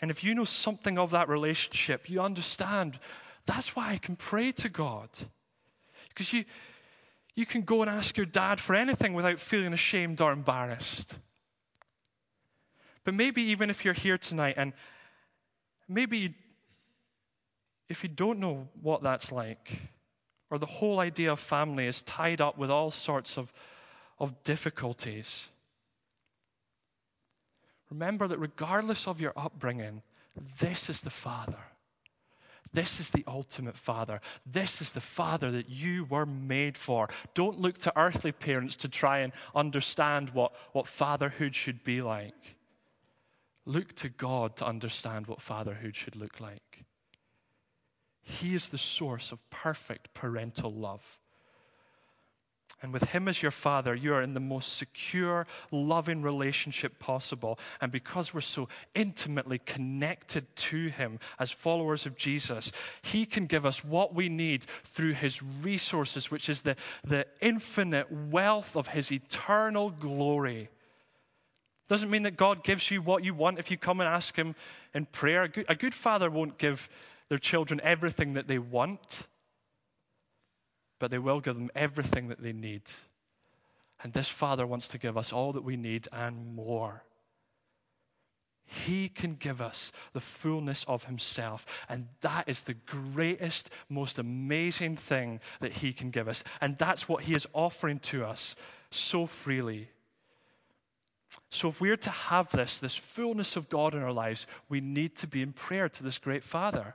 And 0.00 0.10
if 0.10 0.24
you 0.24 0.34
know 0.34 0.44
something 0.44 0.98
of 0.98 1.10
that 1.10 1.28
relationship, 1.28 2.10
you 2.10 2.20
understand 2.20 2.98
that's 3.46 3.76
why 3.76 3.92
I 3.92 3.98
can 3.98 4.16
pray 4.16 4.50
to 4.52 4.68
God. 4.68 5.08
Because 6.08 6.32
you, 6.32 6.44
you 7.34 7.46
can 7.46 7.62
go 7.62 7.82
and 7.82 7.90
ask 7.90 8.16
your 8.16 8.26
dad 8.26 8.60
for 8.60 8.74
anything 8.74 9.14
without 9.14 9.38
feeling 9.38 9.72
ashamed 9.72 10.20
or 10.20 10.32
embarrassed. 10.32 11.18
But 13.04 13.14
maybe 13.14 13.42
even 13.42 13.70
if 13.70 13.84
you're 13.84 13.94
here 13.94 14.18
tonight 14.18 14.54
and 14.56 14.72
maybe 15.88 16.34
if 17.88 18.02
you 18.02 18.08
don't 18.08 18.38
know 18.38 18.68
what 18.80 19.02
that's 19.02 19.30
like, 19.30 19.82
or 20.50 20.58
the 20.58 20.66
whole 20.66 21.00
idea 21.00 21.32
of 21.32 21.38
family 21.38 21.86
is 21.86 22.02
tied 22.02 22.40
up 22.40 22.56
with 22.56 22.70
all 22.70 22.90
sorts 22.90 23.36
of 23.36 23.52
of 24.24 24.42
difficulties. 24.42 25.48
Remember 27.90 28.26
that 28.26 28.38
regardless 28.38 29.06
of 29.06 29.20
your 29.20 29.32
upbringing, 29.36 30.02
this 30.58 30.90
is 30.90 31.02
the 31.02 31.10
Father. 31.10 31.58
This 32.72 32.98
is 32.98 33.10
the 33.10 33.24
ultimate 33.28 33.76
Father. 33.76 34.20
This 34.44 34.82
is 34.82 34.90
the 34.90 35.00
Father 35.00 35.52
that 35.52 35.70
you 35.70 36.06
were 36.06 36.26
made 36.26 36.76
for. 36.76 37.08
Don't 37.34 37.60
look 37.60 37.78
to 37.78 37.92
earthly 37.96 38.32
parents 38.32 38.74
to 38.76 38.88
try 38.88 39.18
and 39.20 39.32
understand 39.54 40.30
what, 40.30 40.52
what 40.72 40.88
fatherhood 40.88 41.54
should 41.54 41.84
be 41.84 42.02
like. 42.02 42.56
Look 43.64 43.94
to 43.96 44.08
God 44.08 44.56
to 44.56 44.66
understand 44.66 45.28
what 45.28 45.40
fatherhood 45.40 45.94
should 45.94 46.16
look 46.16 46.40
like. 46.40 46.84
He 48.22 48.54
is 48.54 48.68
the 48.68 48.78
source 48.78 49.30
of 49.30 49.48
perfect 49.50 50.12
parental 50.14 50.72
love. 50.72 51.20
And 52.84 52.92
with 52.92 53.12
Him 53.12 53.28
as 53.28 53.40
your 53.40 53.50
Father, 53.50 53.94
you 53.94 54.12
are 54.12 54.20
in 54.20 54.34
the 54.34 54.40
most 54.40 54.76
secure, 54.76 55.46
loving 55.70 56.20
relationship 56.20 56.98
possible. 56.98 57.58
And 57.80 57.90
because 57.90 58.34
we're 58.34 58.42
so 58.42 58.68
intimately 58.94 59.58
connected 59.58 60.54
to 60.54 60.88
Him 60.88 61.18
as 61.38 61.50
followers 61.50 62.04
of 62.04 62.14
Jesus, 62.14 62.72
He 63.00 63.24
can 63.24 63.46
give 63.46 63.64
us 63.64 63.82
what 63.82 64.14
we 64.14 64.28
need 64.28 64.64
through 64.64 65.14
His 65.14 65.42
resources, 65.42 66.30
which 66.30 66.50
is 66.50 66.60
the, 66.60 66.76
the 67.02 67.26
infinite 67.40 68.12
wealth 68.12 68.76
of 68.76 68.88
His 68.88 69.10
eternal 69.10 69.88
glory. 69.88 70.68
Doesn't 71.88 72.10
mean 72.10 72.24
that 72.24 72.36
God 72.36 72.62
gives 72.62 72.90
you 72.90 73.00
what 73.00 73.24
you 73.24 73.32
want 73.32 73.58
if 73.58 73.70
you 73.70 73.78
come 73.78 74.02
and 74.02 74.08
ask 74.10 74.36
Him 74.36 74.54
in 74.92 75.06
prayer. 75.06 75.44
A 75.44 75.48
good, 75.48 75.64
a 75.70 75.74
good 75.74 75.94
father 75.94 76.28
won't 76.28 76.58
give 76.58 76.90
their 77.30 77.38
children 77.38 77.80
everything 77.82 78.34
that 78.34 78.46
they 78.46 78.58
want 78.58 79.26
but 80.98 81.10
they 81.10 81.18
will 81.18 81.40
give 81.40 81.56
them 81.56 81.70
everything 81.74 82.28
that 82.28 82.42
they 82.42 82.52
need. 82.52 82.82
And 84.02 84.12
this 84.12 84.28
Father 84.28 84.66
wants 84.66 84.88
to 84.88 84.98
give 84.98 85.16
us 85.16 85.32
all 85.32 85.52
that 85.52 85.64
we 85.64 85.76
need 85.76 86.08
and 86.12 86.54
more. 86.54 87.04
He 88.66 89.08
can 89.08 89.34
give 89.34 89.60
us 89.60 89.92
the 90.12 90.20
fullness 90.20 90.84
of 90.84 91.04
Himself. 91.04 91.66
And 91.88 92.08
that 92.22 92.48
is 92.48 92.62
the 92.62 92.74
greatest, 92.74 93.70
most 93.88 94.18
amazing 94.18 94.96
thing 94.96 95.40
that 95.60 95.72
He 95.72 95.92
can 95.92 96.10
give 96.10 96.28
us. 96.28 96.44
And 96.60 96.76
that's 96.76 97.08
what 97.08 97.24
He 97.24 97.34
is 97.34 97.46
offering 97.52 97.98
to 98.00 98.24
us 98.24 98.56
so 98.90 99.26
freely. 99.26 99.88
So, 101.50 101.68
if 101.68 101.80
we're 101.80 101.96
to 101.96 102.10
have 102.10 102.50
this, 102.50 102.78
this 102.78 102.96
fullness 102.96 103.56
of 103.56 103.68
God 103.68 103.94
in 103.94 104.02
our 104.02 104.12
lives, 104.12 104.46
we 104.68 104.80
need 104.80 105.16
to 105.16 105.26
be 105.26 105.42
in 105.42 105.52
prayer 105.52 105.88
to 105.88 106.02
this 106.02 106.18
great 106.18 106.44
Father. 106.44 106.94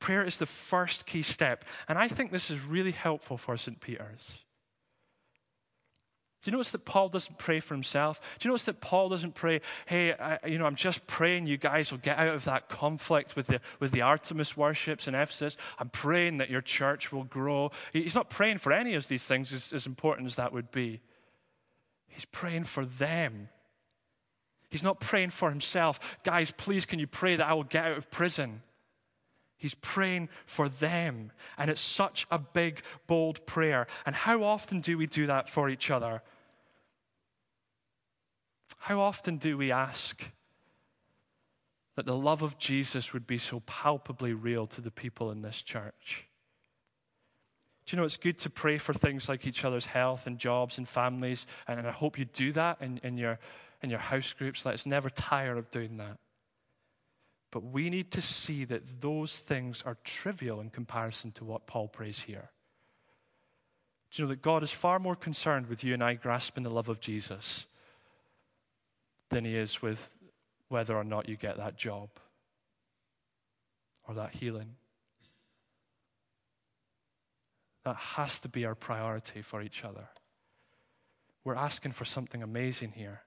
Prayer 0.00 0.24
is 0.24 0.38
the 0.38 0.46
first 0.46 1.06
key 1.06 1.22
step. 1.22 1.64
And 1.88 1.98
I 1.98 2.08
think 2.08 2.32
this 2.32 2.50
is 2.50 2.64
really 2.64 2.90
helpful 2.90 3.36
for 3.36 3.56
St. 3.56 3.80
Peter's. 3.80 4.42
Do 6.42 6.50
you 6.50 6.56
notice 6.56 6.72
that 6.72 6.86
Paul 6.86 7.10
doesn't 7.10 7.36
pray 7.36 7.60
for 7.60 7.74
himself? 7.74 8.18
Do 8.38 8.48
you 8.48 8.50
notice 8.50 8.64
that 8.64 8.80
Paul 8.80 9.10
doesn't 9.10 9.34
pray, 9.34 9.60
hey, 9.84 10.14
I, 10.14 10.38
you 10.46 10.56
know, 10.56 10.64
I'm 10.64 10.74
just 10.74 11.06
praying 11.06 11.46
you 11.46 11.58
guys 11.58 11.90
will 11.90 11.98
get 11.98 12.18
out 12.18 12.34
of 12.34 12.44
that 12.46 12.70
conflict 12.70 13.36
with 13.36 13.48
the, 13.48 13.60
with 13.78 13.92
the 13.92 14.00
Artemis 14.00 14.56
worships 14.56 15.06
in 15.06 15.14
Ephesus. 15.14 15.58
I'm 15.78 15.90
praying 15.90 16.38
that 16.38 16.48
your 16.48 16.62
church 16.62 17.12
will 17.12 17.24
grow. 17.24 17.72
He's 17.92 18.14
not 18.14 18.30
praying 18.30 18.56
for 18.56 18.72
any 18.72 18.94
of 18.94 19.06
these 19.06 19.26
things, 19.26 19.52
as, 19.52 19.70
as 19.74 19.86
important 19.86 20.28
as 20.28 20.36
that 20.36 20.50
would 20.50 20.70
be. 20.70 21.02
He's 22.08 22.24
praying 22.24 22.64
for 22.64 22.86
them. 22.86 23.50
He's 24.70 24.82
not 24.82 24.98
praying 24.98 25.30
for 25.30 25.50
himself. 25.50 26.18
Guys, 26.24 26.52
please, 26.52 26.86
can 26.86 26.98
you 26.98 27.06
pray 27.06 27.36
that 27.36 27.46
I 27.46 27.52
will 27.52 27.64
get 27.64 27.84
out 27.84 27.98
of 27.98 28.10
prison? 28.10 28.62
He's 29.60 29.74
praying 29.74 30.30
for 30.46 30.70
them. 30.70 31.32
And 31.58 31.70
it's 31.70 31.82
such 31.82 32.26
a 32.30 32.38
big, 32.38 32.80
bold 33.06 33.44
prayer. 33.46 33.86
And 34.06 34.16
how 34.16 34.42
often 34.42 34.80
do 34.80 34.96
we 34.96 35.06
do 35.06 35.26
that 35.26 35.50
for 35.50 35.68
each 35.68 35.90
other? 35.90 36.22
How 38.78 39.00
often 39.00 39.36
do 39.36 39.58
we 39.58 39.70
ask 39.70 40.32
that 41.94 42.06
the 42.06 42.16
love 42.16 42.40
of 42.40 42.56
Jesus 42.56 43.12
would 43.12 43.26
be 43.26 43.36
so 43.36 43.60
palpably 43.60 44.32
real 44.32 44.66
to 44.68 44.80
the 44.80 44.90
people 44.90 45.30
in 45.30 45.42
this 45.42 45.60
church? 45.60 46.26
Do 47.84 47.94
you 47.94 48.00
know 48.00 48.06
it's 48.06 48.16
good 48.16 48.38
to 48.38 48.48
pray 48.48 48.78
for 48.78 48.94
things 48.94 49.28
like 49.28 49.46
each 49.46 49.62
other's 49.62 49.84
health 49.84 50.26
and 50.26 50.38
jobs 50.38 50.78
and 50.78 50.88
families? 50.88 51.46
And 51.68 51.86
I 51.86 51.90
hope 51.90 52.18
you 52.18 52.24
do 52.24 52.52
that 52.52 52.78
in, 52.80 52.98
in, 53.02 53.18
your, 53.18 53.38
in 53.82 53.90
your 53.90 53.98
house 53.98 54.32
groups. 54.32 54.64
Let's 54.64 54.86
never 54.86 55.10
tire 55.10 55.58
of 55.58 55.70
doing 55.70 55.98
that. 55.98 56.16
But 57.50 57.64
we 57.64 57.90
need 57.90 58.12
to 58.12 58.22
see 58.22 58.64
that 58.66 59.00
those 59.00 59.40
things 59.40 59.82
are 59.84 59.96
trivial 60.04 60.60
in 60.60 60.70
comparison 60.70 61.32
to 61.32 61.44
what 61.44 61.66
Paul 61.66 61.88
prays 61.88 62.20
here. 62.20 62.50
Do 64.10 64.22
you 64.22 64.26
know 64.26 64.34
that 64.34 64.42
God 64.42 64.62
is 64.62 64.72
far 64.72 64.98
more 64.98 65.16
concerned 65.16 65.68
with 65.68 65.84
you 65.84 65.94
and 65.94 66.02
I 66.02 66.14
grasping 66.14 66.64
the 66.64 66.70
love 66.70 66.88
of 66.88 67.00
Jesus 67.00 67.66
than 69.30 69.44
he 69.44 69.56
is 69.56 69.82
with 69.82 70.10
whether 70.68 70.96
or 70.96 71.04
not 71.04 71.28
you 71.28 71.36
get 71.36 71.56
that 71.56 71.76
job 71.76 72.08
or 74.06 74.14
that 74.14 74.34
healing? 74.34 74.76
That 77.84 77.96
has 77.96 78.38
to 78.40 78.48
be 78.48 78.64
our 78.64 78.74
priority 78.74 79.42
for 79.42 79.62
each 79.62 79.84
other. 79.84 80.08
We're 81.44 81.54
asking 81.56 81.92
for 81.92 82.04
something 82.04 82.42
amazing 82.42 82.92
here, 82.92 83.22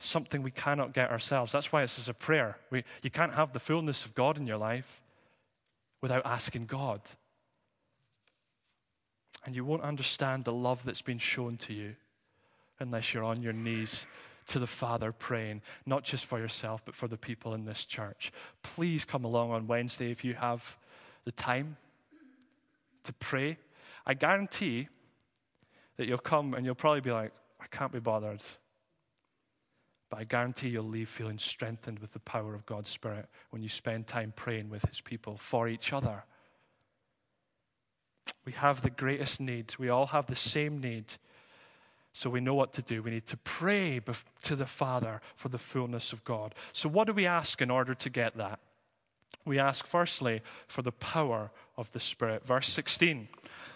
something 0.00 0.42
we 0.42 0.50
cannot 0.50 0.92
get 0.92 1.10
ourselves. 1.10 1.52
That's 1.52 1.72
why 1.72 1.82
this 1.82 1.98
is 1.98 2.08
a 2.08 2.14
prayer. 2.14 2.56
We, 2.70 2.84
you 3.02 3.10
can't 3.10 3.34
have 3.34 3.52
the 3.52 3.60
fullness 3.60 4.04
of 4.04 4.14
God 4.14 4.36
in 4.38 4.46
your 4.46 4.56
life 4.56 5.00
without 6.00 6.24
asking 6.24 6.66
God. 6.66 7.00
And 9.44 9.54
you 9.54 9.64
won't 9.64 9.82
understand 9.82 10.44
the 10.44 10.52
love 10.52 10.84
that's 10.84 11.02
been 11.02 11.18
shown 11.18 11.56
to 11.58 11.72
you 11.72 11.96
unless 12.78 13.12
you're 13.12 13.24
on 13.24 13.42
your 13.42 13.52
knees 13.52 14.06
to 14.46 14.58
the 14.58 14.66
Father 14.66 15.12
praying, 15.12 15.62
not 15.86 16.02
just 16.02 16.24
for 16.24 16.38
yourself, 16.38 16.82
but 16.84 16.94
for 16.94 17.06
the 17.06 17.16
people 17.16 17.54
in 17.54 17.66
this 17.66 17.84
church. 17.84 18.32
Please 18.62 19.04
come 19.04 19.24
along 19.24 19.50
on 19.50 19.66
Wednesday 19.66 20.10
if 20.10 20.24
you 20.24 20.34
have 20.34 20.76
the 21.24 21.32
time 21.32 21.76
to 23.04 23.12
pray. 23.12 23.58
I 24.06 24.14
guarantee 24.14 24.88
that 25.98 26.06
you'll 26.06 26.18
come 26.18 26.54
and 26.54 26.64
you'll 26.64 26.74
probably 26.74 27.02
be 27.02 27.12
like, 27.12 27.32
I 27.60 27.66
can't 27.66 27.92
be 27.92 28.00
bothered. 28.00 28.40
But 30.10 30.18
I 30.18 30.24
guarantee 30.24 30.70
you'll 30.70 30.84
leave 30.84 31.08
feeling 31.08 31.38
strengthened 31.38 32.00
with 32.00 32.12
the 32.12 32.18
power 32.18 32.54
of 32.54 32.66
God's 32.66 32.90
Spirit 32.90 33.26
when 33.50 33.62
you 33.62 33.68
spend 33.68 34.08
time 34.08 34.32
praying 34.34 34.68
with 34.68 34.84
His 34.86 35.00
people 35.00 35.36
for 35.36 35.68
each 35.68 35.92
other. 35.92 36.24
We 38.44 38.52
have 38.52 38.82
the 38.82 38.90
greatest 38.90 39.40
need. 39.40 39.72
We 39.78 39.88
all 39.88 40.06
have 40.06 40.26
the 40.26 40.34
same 40.34 40.80
need. 40.80 41.14
So 42.12 42.28
we 42.28 42.40
know 42.40 42.54
what 42.54 42.72
to 42.72 42.82
do. 42.82 43.02
We 43.02 43.12
need 43.12 43.26
to 43.26 43.36
pray 43.36 44.00
to 44.42 44.56
the 44.56 44.66
Father 44.66 45.20
for 45.36 45.48
the 45.48 45.58
fullness 45.58 46.12
of 46.12 46.24
God. 46.24 46.56
So, 46.72 46.88
what 46.88 47.06
do 47.06 47.12
we 47.12 47.26
ask 47.26 47.62
in 47.62 47.70
order 47.70 47.94
to 47.94 48.10
get 48.10 48.36
that? 48.36 48.58
We 49.44 49.60
ask, 49.60 49.86
firstly, 49.86 50.42
for 50.66 50.82
the 50.82 50.92
power 50.92 51.52
of 51.76 51.92
the 51.92 52.00
Spirit. 52.00 52.44
Verse 52.44 52.68
16 52.68 53.28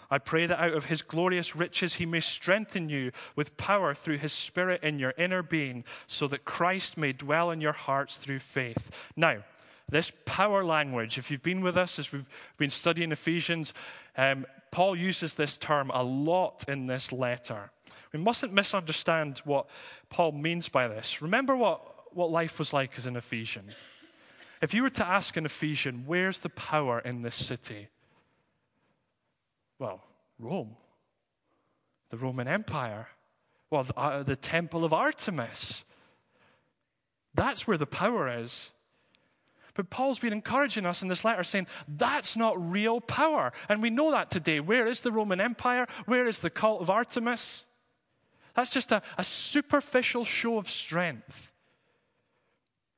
I 0.09 0.17
pray 0.17 0.45
that 0.45 0.61
out 0.61 0.73
of 0.73 0.85
his 0.85 1.01
glorious 1.01 1.55
riches 1.55 1.95
he 1.95 2.05
may 2.05 2.19
strengthen 2.19 2.89
you 2.89 3.11
with 3.35 3.57
power 3.57 3.93
through 3.93 4.17
his 4.17 4.33
Spirit 4.33 4.83
in 4.83 4.99
your 4.99 5.13
inner 5.17 5.43
being, 5.43 5.83
so 6.07 6.27
that 6.27 6.45
Christ 6.45 6.97
may 6.97 7.11
dwell 7.11 7.51
in 7.51 7.61
your 7.61 7.73
hearts 7.73 8.17
through 8.17 8.39
faith. 8.39 8.91
Now, 9.15 9.43
this 9.89 10.11
power 10.25 10.63
language, 10.63 11.17
if 11.17 11.29
you've 11.29 11.43
been 11.43 11.61
with 11.61 11.77
us 11.77 11.99
as 11.99 12.11
we've 12.11 12.27
been 12.57 12.69
studying 12.69 13.11
Ephesians, 13.11 13.73
um, 14.17 14.45
Paul 14.71 14.95
uses 14.95 15.35
this 15.35 15.57
term 15.57 15.91
a 15.93 16.03
lot 16.03 16.65
in 16.67 16.87
this 16.87 17.11
letter. 17.11 17.71
We 18.11 18.19
mustn't 18.19 18.53
misunderstand 18.53 19.39
what 19.45 19.67
Paul 20.09 20.31
means 20.31 20.69
by 20.69 20.87
this. 20.87 21.21
Remember 21.21 21.55
what, 21.55 22.15
what 22.15 22.31
life 22.31 22.59
was 22.59 22.73
like 22.73 22.97
as 22.97 23.05
an 23.05 23.15
Ephesian. 23.15 23.65
If 24.61 24.73
you 24.73 24.83
were 24.83 24.89
to 24.91 25.05
ask 25.05 25.37
an 25.37 25.45
Ephesian, 25.45 26.03
where's 26.05 26.39
the 26.39 26.49
power 26.49 26.99
in 26.99 27.21
this 27.21 27.35
city? 27.35 27.89
Well, 29.79 30.03
Rome, 30.39 30.75
the 32.09 32.17
Roman 32.17 32.47
Empire, 32.47 33.07
well, 33.69 33.83
the, 33.83 33.95
uh, 33.97 34.23
the 34.23 34.35
temple 34.35 34.85
of 34.85 34.93
Artemis. 34.93 35.83
That's 37.33 37.67
where 37.67 37.77
the 37.77 37.85
power 37.85 38.29
is. 38.29 38.71
But 39.73 39.89
Paul's 39.89 40.19
been 40.19 40.31
encouraging 40.31 40.85
us 40.85 41.01
in 41.01 41.09
this 41.09 41.25
letter 41.25 41.43
saying 41.43 41.67
that's 41.87 42.37
not 42.37 42.71
real 42.71 43.01
power. 43.01 43.51
And 43.67 43.81
we 43.81 43.89
know 43.89 44.09
that 44.11 44.31
today. 44.31 44.61
Where 44.61 44.87
is 44.87 45.01
the 45.01 45.11
Roman 45.11 45.41
Empire? 45.41 45.85
Where 46.05 46.25
is 46.25 46.39
the 46.39 46.49
cult 46.49 46.81
of 46.81 46.89
Artemis? 46.89 47.65
That's 48.55 48.71
just 48.71 48.93
a, 48.93 49.01
a 49.17 49.23
superficial 49.23 50.23
show 50.23 50.57
of 50.57 50.69
strength. 50.69 51.51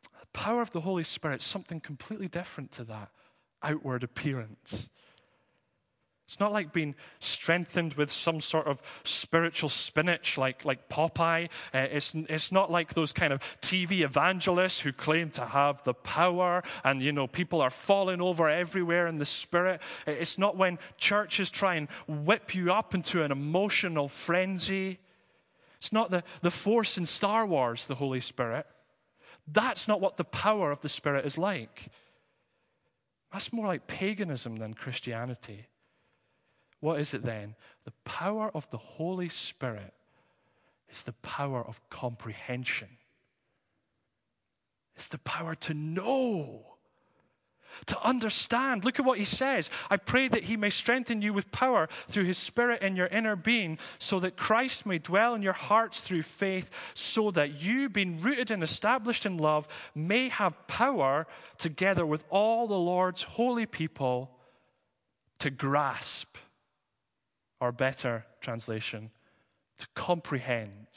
The 0.04 0.28
power 0.34 0.62
of 0.62 0.72
the 0.72 0.82
Holy 0.82 1.04
Spirit, 1.04 1.42
something 1.42 1.80
completely 1.80 2.28
different 2.28 2.72
to 2.74 2.84
that 2.84 3.10
outward 3.63 4.04
appearance. 4.04 4.90
It's 6.28 6.42
not 6.42 6.52
like 6.52 6.74
being 6.74 6.94
strengthened 7.20 7.94
with 7.94 8.12
some 8.12 8.42
sort 8.42 8.68
of 8.68 8.82
spiritual 9.06 9.70
spinach 9.70 10.38
like, 10.38 10.66
like 10.66 10.90
Popeye. 10.90 11.46
Uh, 11.74 11.78
it's, 11.90 12.13
it's 12.16 12.52
not 12.52 12.70
like 12.70 12.94
those 12.94 13.13
kind 13.13 13.32
of 13.32 13.42
TV 13.62 14.02
evangelists 14.02 14.82
who 14.82 14.92
claim 14.92 15.30
to 15.32 15.46
have 15.46 15.82
the 15.86 15.94
power 15.94 16.63
and, 16.84 17.02
you 17.02 17.13
know, 17.13 17.28
people 17.28 17.62
are 17.62 17.70
falling 17.70 18.20
over 18.20 18.50
everywhere 18.50 19.08
in 19.08 19.20
the 19.20 19.26
spirit. 19.26 19.82
It's 20.06 20.38
not 20.38 20.58
when 20.58 20.80
churches 20.98 21.50
try 21.50 21.76
and 21.76 21.88
whip 22.10 22.54
you 22.54 22.74
up 22.74 22.94
into 22.94 23.24
an 23.24 23.32
emotional 23.32 24.10
frenzy. 24.10 25.00
It's 25.78 25.94
not 25.94 26.12
the, 26.12 26.24
the 26.42 26.52
force 26.52 26.98
in 26.98 27.06
Star 27.06 27.46
Wars, 27.46 27.88
the 27.88 27.96
Holy 27.96 28.20
Spirit. 28.20 28.68
That's 29.48 29.88
not 29.88 30.02
what 30.02 30.18
the 30.18 30.26
power 30.26 30.72
of 30.72 30.82
the 30.82 30.90
Spirit 30.90 31.26
is 31.26 31.38
like. 31.38 31.90
That's 33.32 33.54
more 33.54 33.68
like 33.68 33.88
paganism 33.88 34.58
than 34.58 34.74
Christianity. 34.74 35.68
What 36.80 37.00
is 37.00 37.13
it 37.13 37.24
then? 37.24 37.56
The 37.86 37.94
power 38.06 38.52
of 38.54 38.70
the 38.70 38.78
Holy 38.78 39.30
Spirit 39.30 39.94
is 40.90 41.04
the 41.04 41.13
power 41.13 41.63
of 41.66 41.82
comprehension. 41.90 42.90
It's 44.96 45.08
the 45.08 45.18
power 45.20 45.54
to 45.56 45.74
know, 45.74 46.66
to 47.86 48.02
understand. 48.04 48.84
Look 48.84 49.00
at 49.00 49.06
what 49.06 49.20
he 49.20 49.26
says. 49.26 49.70
I 49.90 49.98
pray 49.98 50.28
that 50.28 50.46
he 50.46 50.58
may 50.58 50.70
strengthen 50.70 51.22
you 51.22 51.34
with 51.34 51.52
power 51.52 51.88
through 52.08 52.24
his 52.24 52.38
spirit 52.38 52.82
in 52.82 52.96
your 52.96 53.08
inner 53.08 53.36
being, 53.36 53.78
so 54.00 54.20
that 54.22 54.38
Christ 54.38 54.86
may 54.86 54.98
dwell 54.98 55.36
in 55.36 55.44
your 55.44 55.54
hearts 55.54 56.02
through 56.02 56.24
faith, 56.24 56.72
so 56.94 57.30
that 57.32 57.62
you, 57.62 57.90
being 57.90 58.22
rooted 58.22 58.50
and 58.50 58.63
established 58.63 59.26
in 59.26 59.38
love, 59.38 59.68
may 59.94 60.30
have 60.30 60.68
power 60.68 61.28
together 61.58 62.06
with 62.06 62.24
all 62.30 62.68
the 62.68 62.74
Lord's 62.74 63.24
holy 63.24 63.66
people 63.66 64.32
to 65.40 65.52
grasp 65.52 66.38
or 67.60 67.72
better 67.72 68.26
translation, 68.41 69.12
to 69.78 69.88
comprehend. 69.93 70.88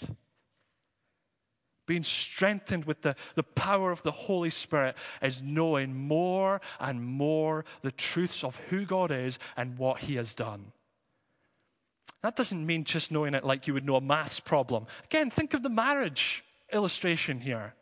Being 1.86 2.04
strengthened 2.04 2.84
with 2.84 3.02
the, 3.02 3.16
the 3.34 3.42
power 3.42 3.90
of 3.90 4.02
the 4.02 4.12
Holy 4.12 4.50
Spirit 4.50 4.96
is 5.22 5.42
knowing 5.42 5.94
more 5.94 6.60
and 6.78 7.04
more 7.04 7.64
the 7.82 7.90
truths 7.90 8.44
of 8.44 8.56
who 8.68 8.84
God 8.84 9.10
is 9.10 9.38
and 9.56 9.76
what 9.76 10.00
He 10.00 10.14
has 10.16 10.34
done. 10.34 10.72
That 12.22 12.36
doesn't 12.36 12.64
mean 12.64 12.84
just 12.84 13.10
knowing 13.10 13.34
it 13.34 13.44
like 13.44 13.66
you 13.66 13.74
would 13.74 13.84
know 13.84 13.96
a 13.96 14.00
maths 14.00 14.40
problem. 14.40 14.86
Again, 15.04 15.30
think 15.30 15.54
of 15.54 15.62
the 15.62 15.70
marriage 15.70 16.44
illustration 16.72 17.40
here. 17.40 17.74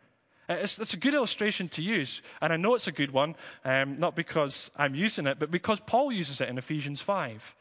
Uh, 0.49 0.55
it's, 0.55 0.79
it's, 0.79 0.95
a 0.95 0.99
good 0.99 1.13
illustration 1.13 1.69
to 1.69 1.83
use, 1.83 2.23
and 2.41 2.53
I 2.53 2.57
know 2.57 2.75
it's 2.75 2.87
a 2.87 2.93
good 2.93 3.11
one, 3.11 3.35
um, 3.65 3.99
not 3.99 4.17
because 4.17 4.71
I'm 4.77 4.95
using 4.95 5.27
it, 5.27 5.39
but 5.39 5.51
because 5.51 5.81
Paul 5.81 6.11
uses 6.11 6.41
it 6.41 6.49
in 6.49 6.57
Ephesians 6.57 7.03
5. 7.03 7.55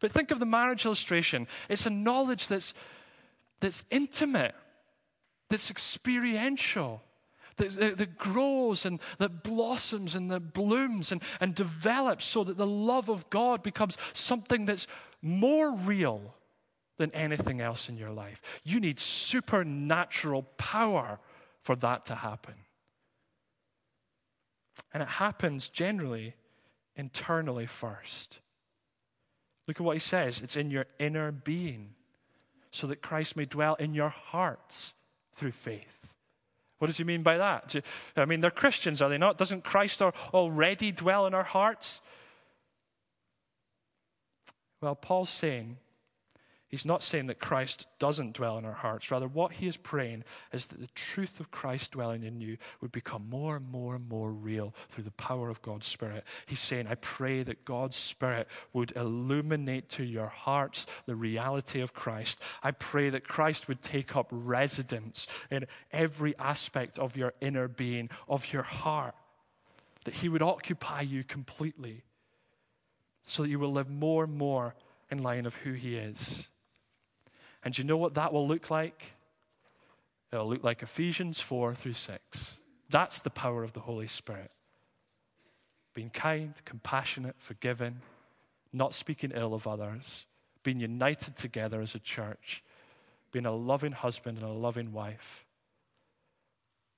But 0.00 0.12
think 0.12 0.30
of 0.30 0.38
the 0.40 0.46
marriage 0.46 0.84
illustration. 0.84 1.46
It's 1.68 1.86
a 1.86 1.90
knowledge 1.90 2.48
that's, 2.48 2.74
that's 3.60 3.84
intimate, 3.90 4.54
that's 5.48 5.70
experiential, 5.70 7.02
that, 7.56 7.70
that, 7.72 7.98
that, 7.98 8.18
grows 8.18 8.86
and 8.86 9.00
that 9.18 9.42
blossoms 9.42 10.14
and 10.14 10.30
that 10.30 10.52
blooms 10.52 11.12
and, 11.12 11.22
and 11.40 11.54
develops 11.54 12.24
so 12.24 12.44
that 12.44 12.56
the 12.56 12.66
love 12.66 13.08
of 13.08 13.28
God 13.30 13.62
becomes 13.62 13.98
something 14.12 14.64
that's 14.64 14.86
more 15.20 15.72
real 15.74 16.34
than 16.98 17.12
anything 17.12 17.60
else 17.60 17.88
in 17.88 17.96
your 17.96 18.10
life. 18.10 18.40
You 18.64 18.80
need 18.80 18.98
supernatural 18.98 20.42
power 20.56 21.18
for 21.62 21.76
that 21.76 22.06
to 22.06 22.14
happen. 22.14 22.54
And 24.92 25.02
it 25.02 25.08
happens 25.08 25.68
generally 25.68 26.34
internally 26.96 27.66
first. 27.66 28.40
Look 29.68 29.80
at 29.80 29.84
what 29.84 29.96
he 29.96 30.00
says 30.00 30.40
it's 30.40 30.56
in 30.56 30.70
your 30.70 30.86
inner 30.98 31.32
being, 31.32 31.94
so 32.70 32.86
that 32.86 33.02
Christ 33.02 33.36
may 33.36 33.44
dwell 33.44 33.74
in 33.76 33.94
your 33.94 34.08
hearts 34.08 34.94
through 35.34 35.52
faith. 35.52 35.98
What 36.78 36.88
does 36.88 36.98
he 36.98 37.04
mean 37.04 37.22
by 37.22 37.38
that? 37.38 37.76
I 38.16 38.24
mean, 38.24 38.40
they're 38.40 38.50
Christians, 38.50 39.00
are 39.00 39.08
they 39.08 39.18
not? 39.18 39.38
Doesn't 39.38 39.62
Christ 39.62 40.02
already 40.02 40.90
dwell 40.90 41.26
in 41.26 41.34
our 41.34 41.44
hearts? 41.44 42.00
Well, 44.80 44.96
Paul's 44.96 45.30
saying 45.30 45.76
He's 46.72 46.86
not 46.86 47.02
saying 47.02 47.26
that 47.26 47.38
Christ 47.38 47.86
doesn't 47.98 48.32
dwell 48.32 48.56
in 48.56 48.64
our 48.64 48.72
hearts. 48.72 49.10
Rather, 49.10 49.28
what 49.28 49.52
he 49.52 49.66
is 49.66 49.76
praying 49.76 50.24
is 50.54 50.68
that 50.68 50.80
the 50.80 50.88
truth 50.94 51.38
of 51.38 51.50
Christ 51.50 51.92
dwelling 51.92 52.22
in 52.22 52.40
you 52.40 52.56
would 52.80 52.92
become 52.92 53.28
more 53.28 53.56
and 53.56 53.70
more 53.70 53.94
and 53.94 54.08
more 54.08 54.32
real 54.32 54.74
through 54.88 55.04
the 55.04 55.10
power 55.10 55.50
of 55.50 55.60
God's 55.60 55.86
Spirit. 55.86 56.24
He's 56.46 56.60
saying, 56.60 56.86
I 56.86 56.94
pray 56.94 57.42
that 57.42 57.66
God's 57.66 57.96
Spirit 57.96 58.48
would 58.72 58.94
illuminate 58.96 59.90
to 59.90 60.02
your 60.02 60.28
hearts 60.28 60.86
the 61.04 61.14
reality 61.14 61.82
of 61.82 61.92
Christ. 61.92 62.40
I 62.62 62.70
pray 62.70 63.10
that 63.10 63.28
Christ 63.28 63.68
would 63.68 63.82
take 63.82 64.16
up 64.16 64.28
residence 64.30 65.26
in 65.50 65.66
every 65.92 66.34
aspect 66.38 66.98
of 66.98 67.18
your 67.18 67.34
inner 67.42 67.68
being, 67.68 68.08
of 68.30 68.50
your 68.50 68.62
heart, 68.62 69.14
that 70.04 70.14
he 70.14 70.30
would 70.30 70.42
occupy 70.42 71.02
you 71.02 71.22
completely 71.22 72.02
so 73.24 73.42
that 73.42 73.50
you 73.50 73.58
will 73.58 73.72
live 73.72 73.90
more 73.90 74.24
and 74.24 74.38
more 74.38 74.74
in 75.10 75.22
line 75.22 75.44
of 75.44 75.56
who 75.56 75.74
he 75.74 75.96
is. 75.96 76.48
And 77.62 77.76
you 77.76 77.84
know 77.84 77.96
what 77.96 78.14
that 78.14 78.32
will 78.32 78.46
look 78.46 78.70
like? 78.70 79.14
It'll 80.32 80.48
look 80.48 80.64
like 80.64 80.82
Ephesians 80.82 81.40
4 81.40 81.74
through 81.74 81.92
6. 81.92 82.60
That's 82.90 83.20
the 83.20 83.30
power 83.30 83.62
of 83.62 83.72
the 83.72 83.80
Holy 83.80 84.06
Spirit. 84.06 84.50
Being 85.94 86.10
kind, 86.10 86.54
compassionate, 86.64 87.36
forgiving, 87.38 88.00
not 88.72 88.94
speaking 88.94 89.32
ill 89.34 89.54
of 89.54 89.66
others, 89.66 90.26
being 90.62 90.80
united 90.80 91.36
together 91.36 91.80
as 91.80 91.94
a 91.94 91.98
church, 91.98 92.62
being 93.30 93.46
a 93.46 93.52
loving 93.52 93.92
husband 93.92 94.38
and 94.38 94.46
a 94.46 94.52
loving 94.52 94.92
wife. 94.92 95.44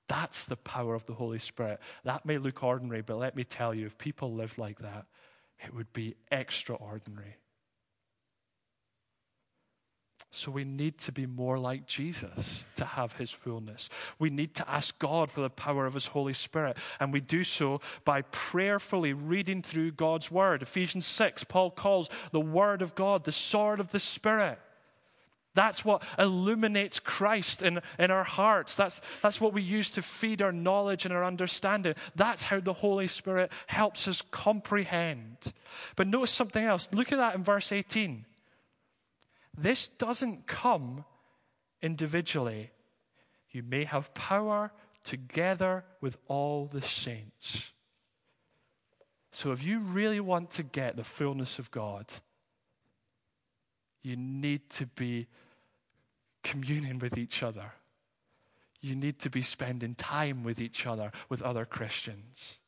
That's 0.07 0.45
the 0.45 0.55
power 0.55 0.95
of 0.95 1.05
the 1.05 1.13
Holy 1.13 1.39
Spirit. 1.39 1.79
That 2.03 2.25
may 2.25 2.37
look 2.37 2.63
ordinary, 2.63 3.01
but 3.01 3.17
let 3.17 3.35
me 3.35 3.43
tell 3.43 3.73
you, 3.73 3.85
if 3.85 3.97
people 3.97 4.33
lived 4.33 4.57
like 4.57 4.79
that, 4.79 5.05
it 5.63 5.73
would 5.73 5.91
be 5.93 6.15
extraordinary. 6.31 7.35
So 10.35 10.51
we 10.51 10.65
need 10.65 10.97
to 10.99 11.11
be 11.11 11.25
more 11.25 11.57
like 11.57 11.85
Jesus 11.85 12.65
to 12.75 12.85
have 12.85 13.13
his 13.13 13.31
fullness. 13.31 13.89
We 14.19 14.29
need 14.29 14.53
to 14.55 14.69
ask 14.69 14.97
God 14.99 15.31
for 15.31 15.41
the 15.41 15.49
power 15.49 15.85
of 15.85 15.93
his 15.93 16.07
Holy 16.07 16.33
Spirit. 16.33 16.77
And 16.99 17.13
we 17.13 17.21
do 17.21 17.43
so 17.43 17.79
by 18.03 18.23
prayerfully 18.23 19.13
reading 19.13 19.61
through 19.61 19.91
God's 19.91 20.29
word. 20.29 20.61
Ephesians 20.61 21.05
6, 21.05 21.45
Paul 21.45 21.71
calls 21.71 22.09
the 22.31 22.41
word 22.41 22.81
of 22.81 22.95
God 22.95 23.23
the 23.23 23.31
sword 23.31 23.79
of 23.79 23.91
the 23.91 23.99
Spirit. 23.99 24.59
That's 25.53 25.85
what 25.85 26.03
illuminates 26.19 26.99
Christ 26.99 27.61
in, 27.61 27.79
in 27.97 28.11
our 28.11 28.25
hearts. 28.25 28.75
That's, 28.75 29.01
that's 29.21 29.39
what 29.39 29.53
we 29.53 29.61
use 29.61 29.89
to 29.91 30.01
feed 30.01 30.41
our 30.41 30.51
knowledge 30.51 31.05
and 31.05 31.13
our 31.13 31.23
understanding. 31.23 31.95
That's 32.13 32.43
how 32.43 32.59
the 32.59 32.73
Holy 32.73 33.07
Spirit 33.07 33.53
helps 33.67 34.07
us 34.09 34.21
comprehend. 34.31 35.53
But 35.95 36.07
notice 36.07 36.31
something 36.31 36.63
else. 36.63 36.89
Look 36.91 37.13
at 37.13 37.19
that 37.19 37.35
in 37.35 37.43
verse 37.43 37.71
18. 37.71 38.25
This 39.57 39.87
doesn't 39.87 40.47
come 40.47 41.05
individually. 41.81 42.71
You 43.51 43.63
may 43.63 43.85
have 43.85 44.13
power 44.13 44.71
together 45.03 45.85
with 46.01 46.17
all 46.27 46.65
the 46.65 46.81
saints. 46.81 47.71
So, 49.31 49.51
if 49.51 49.63
you 49.63 49.79
really 49.79 50.19
want 50.19 50.51
to 50.51 50.63
get 50.63 50.95
the 50.95 51.03
fullness 51.03 51.59
of 51.59 51.69
God, 51.71 52.05
you 54.01 54.15
need 54.15 54.69
to 54.71 54.85
be 54.85 55.27
communing 56.43 56.99
with 56.99 57.17
each 57.17 57.43
other. 57.43 57.73
You 58.79 58.95
need 58.95 59.19
to 59.19 59.29
be 59.29 59.41
spending 59.41 59.95
time 59.95 60.43
with 60.43 60.61
each 60.61 60.85
other, 60.85 61.11
with 61.27 61.41
other 61.41 61.65
Christians. 61.65 62.59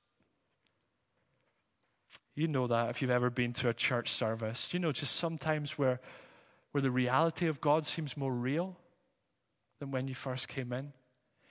You 2.34 2.48
know 2.48 2.68
that 2.68 2.90
if 2.90 3.02
you've 3.02 3.12
ever 3.12 3.30
been 3.30 3.54
to 3.54 3.70
a 3.70 3.74
church 3.74 4.12
service. 4.12 4.74
You 4.74 4.80
know, 4.80 4.92
just 4.92 5.16
sometimes 5.16 5.78
where 5.78 6.00
where 6.78 6.82
the 6.84 6.92
reality 6.92 7.48
of 7.48 7.60
God 7.60 7.88
seems 7.88 8.16
more 8.16 8.32
real 8.32 8.78
than 9.80 9.90
when 9.90 10.08
you 10.08 10.14
first 10.14 10.48
came 10.48 10.72
in. 10.72 10.94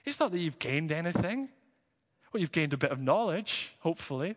It's 0.05 0.21
not 0.21 0.31
that 0.31 0.39
you've 0.39 0.61
gained 0.61 0.93
anything. 0.93 1.49
Well, 2.33 2.41
you've 2.41 2.53
gained 2.53 2.73
a 2.73 2.77
bit 2.77 2.93
of 2.93 3.01
knowledge, 3.01 3.75
hopefully. 3.81 4.37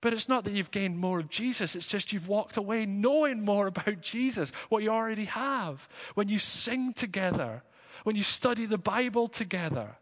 But 0.00 0.12
it's 0.12 0.28
not 0.28 0.44
that 0.44 0.52
you've 0.52 0.70
gained 0.70 0.98
more 0.98 1.18
of 1.18 1.28
Jesus, 1.28 1.74
it's 1.74 1.88
just 1.88 2.12
you've 2.12 2.28
walked 2.28 2.56
away 2.56 2.86
knowing 2.86 3.44
more 3.44 3.66
about 3.66 4.02
Jesus, 4.02 4.50
what 4.68 4.84
you 4.84 4.90
already 4.90 5.24
have. 5.24 5.88
When 6.14 6.28
you 6.28 6.38
sing 6.38 6.92
together, 6.92 7.64
when 8.04 8.14
you 8.14 8.22
study 8.22 8.66
the 8.66 8.78
Bible 8.78 9.26
together, 9.26 9.96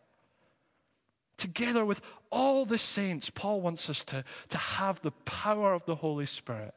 together 1.39 1.87
with 1.87 2.03
all 2.31 2.67
the 2.67 2.77
saints, 2.77 3.31
Paul 3.31 3.63
wants 3.63 3.89
us 3.89 4.05
to, 4.05 4.25
to 4.51 4.59
have 4.59 5.01
the 5.01 5.13
power 5.25 5.73
of 5.73 5.87
the 5.87 5.95
Holy 5.95 6.27
Spirit. 6.27 6.75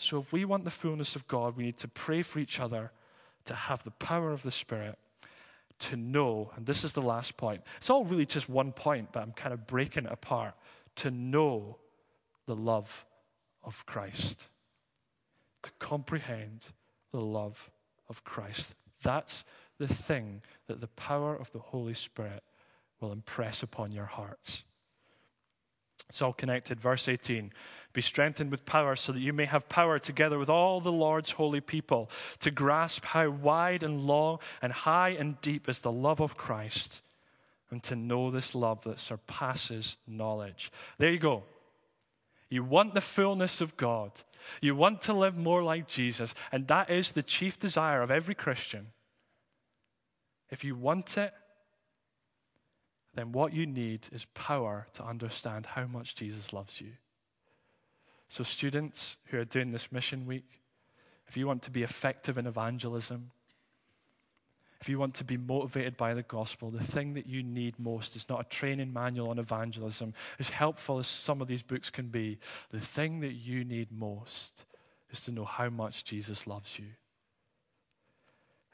So, 0.00 0.18
if 0.18 0.32
we 0.32 0.46
want 0.46 0.64
the 0.64 0.70
fullness 0.70 1.14
of 1.14 1.28
God, 1.28 1.58
we 1.58 1.64
need 1.64 1.76
to 1.78 1.88
pray 1.88 2.22
for 2.22 2.38
each 2.38 2.58
other 2.58 2.90
to 3.44 3.54
have 3.54 3.84
the 3.84 3.90
power 3.90 4.32
of 4.32 4.42
the 4.42 4.50
Spirit, 4.50 4.98
to 5.80 5.96
know, 5.96 6.52
and 6.56 6.64
this 6.64 6.84
is 6.84 6.94
the 6.94 7.02
last 7.02 7.36
point. 7.36 7.62
It's 7.76 7.90
all 7.90 8.06
really 8.06 8.24
just 8.24 8.48
one 8.48 8.72
point, 8.72 9.12
but 9.12 9.22
I'm 9.22 9.32
kind 9.32 9.52
of 9.52 9.66
breaking 9.66 10.06
it 10.06 10.12
apart. 10.12 10.54
To 10.96 11.10
know 11.10 11.76
the 12.46 12.56
love 12.56 13.04
of 13.62 13.84
Christ, 13.84 14.48
to 15.62 15.70
comprehend 15.78 16.68
the 17.12 17.20
love 17.20 17.70
of 18.08 18.24
Christ. 18.24 18.74
That's 19.02 19.44
the 19.76 19.86
thing 19.86 20.40
that 20.66 20.80
the 20.80 20.88
power 20.88 21.36
of 21.36 21.52
the 21.52 21.58
Holy 21.58 21.94
Spirit 21.94 22.42
will 23.00 23.12
impress 23.12 23.62
upon 23.62 23.92
your 23.92 24.06
hearts. 24.06 24.64
It's 26.10 26.22
all 26.22 26.32
connected. 26.32 26.80
Verse 26.80 27.06
18 27.08 27.52
Be 27.92 28.00
strengthened 28.00 28.50
with 28.50 28.66
power 28.66 28.96
so 28.96 29.12
that 29.12 29.20
you 29.20 29.32
may 29.32 29.44
have 29.44 29.68
power 29.68 30.00
together 30.00 30.38
with 30.40 30.50
all 30.50 30.80
the 30.80 30.90
Lord's 30.90 31.30
holy 31.30 31.60
people 31.60 32.10
to 32.40 32.50
grasp 32.50 33.04
how 33.04 33.30
wide 33.30 33.84
and 33.84 34.02
long 34.02 34.40
and 34.60 34.72
high 34.72 35.10
and 35.10 35.40
deep 35.40 35.68
is 35.68 35.80
the 35.80 35.92
love 35.92 36.20
of 36.20 36.36
Christ 36.36 37.00
and 37.70 37.80
to 37.84 37.94
know 37.94 38.32
this 38.32 38.56
love 38.56 38.82
that 38.82 38.98
surpasses 38.98 39.96
knowledge. 40.04 40.72
There 40.98 41.12
you 41.12 41.20
go. 41.20 41.44
You 42.48 42.64
want 42.64 42.94
the 42.94 43.00
fullness 43.00 43.60
of 43.60 43.76
God. 43.76 44.10
You 44.60 44.74
want 44.74 45.02
to 45.02 45.12
live 45.12 45.36
more 45.36 45.62
like 45.62 45.86
Jesus, 45.86 46.34
and 46.50 46.66
that 46.66 46.90
is 46.90 47.12
the 47.12 47.22
chief 47.22 47.56
desire 47.56 48.02
of 48.02 48.10
every 48.10 48.34
Christian. 48.34 48.88
If 50.50 50.64
you 50.64 50.74
want 50.74 51.16
it, 51.16 51.32
then 53.14 53.32
what 53.32 53.52
you 53.52 53.66
need 53.66 54.06
is 54.12 54.26
power 54.26 54.86
to 54.94 55.04
understand 55.04 55.66
how 55.66 55.86
much 55.86 56.14
Jesus 56.14 56.52
loves 56.52 56.80
you. 56.80 56.92
So, 58.28 58.44
students 58.44 59.16
who 59.26 59.38
are 59.38 59.44
doing 59.44 59.72
this 59.72 59.90
mission 59.90 60.26
week, 60.26 60.60
if 61.26 61.36
you 61.36 61.46
want 61.46 61.62
to 61.62 61.70
be 61.70 61.82
effective 61.82 62.38
in 62.38 62.46
evangelism, 62.46 63.32
if 64.80 64.88
you 64.88 64.98
want 64.98 65.14
to 65.14 65.24
be 65.24 65.36
motivated 65.36 65.96
by 65.96 66.14
the 66.14 66.22
gospel, 66.22 66.70
the 66.70 66.82
thing 66.82 67.14
that 67.14 67.26
you 67.26 67.42
need 67.42 67.78
most 67.78 68.16
is 68.16 68.28
not 68.28 68.40
a 68.40 68.48
training 68.48 68.92
manual 68.92 69.28
on 69.28 69.38
evangelism, 69.38 70.14
as 70.38 70.48
helpful 70.48 70.98
as 70.98 71.06
some 71.06 71.42
of 71.42 71.48
these 71.48 71.62
books 71.62 71.90
can 71.90 72.06
be. 72.06 72.38
The 72.70 72.80
thing 72.80 73.20
that 73.20 73.34
you 73.34 73.64
need 73.64 73.92
most 73.92 74.64
is 75.10 75.20
to 75.22 75.32
know 75.32 75.44
how 75.44 75.68
much 75.68 76.04
Jesus 76.04 76.46
loves 76.46 76.78
you. 76.78 76.86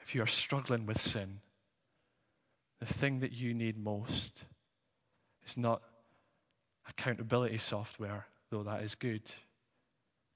If 0.01 0.14
you 0.14 0.22
are 0.22 0.29
struggling 0.29 0.87
with 0.87 1.01
sin, 1.01 1.40
the 2.78 2.86
thing 2.86 3.20
that 3.20 3.32
you 3.32 3.54
need 3.54 3.78
most 3.78 4.44
is 5.44 5.56
not 5.56 5.82
accountability 6.88 7.58
software, 7.58 8.26
though 8.50 8.62
that 8.62 8.82
is 8.82 8.94
good, 8.94 9.22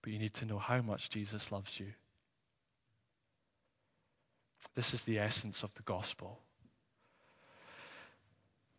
but 0.03 0.13
you 0.13 0.19
need 0.19 0.35
to 0.35 0.47
know 0.47 0.59
how 0.59 0.81
much 0.81 1.11
Jesus 1.11 1.53
loves 1.53 1.79
you. 1.79 1.93
This 4.75 4.95
is 4.95 5.03
the 5.03 5.19
essence 5.19 5.63
of 5.63 5.75
the 5.75 5.83
gospel. 5.83 6.39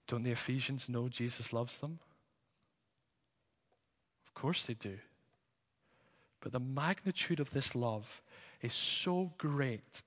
Don't 0.07 0.23
the 0.23 0.31
Ephesians 0.31 0.89
know 0.89 1.07
Jesus 1.07 1.53
loves 1.53 1.79
them? 1.79 1.99
Of 4.25 4.33
course 4.33 4.65
they 4.65 4.73
do. 4.73 4.97
But 6.41 6.51
the 6.51 6.59
magnitude 6.59 7.39
of 7.39 7.51
this 7.51 7.75
love 7.75 8.21
is 8.61 8.73
so 8.73 9.31
great 9.37 10.01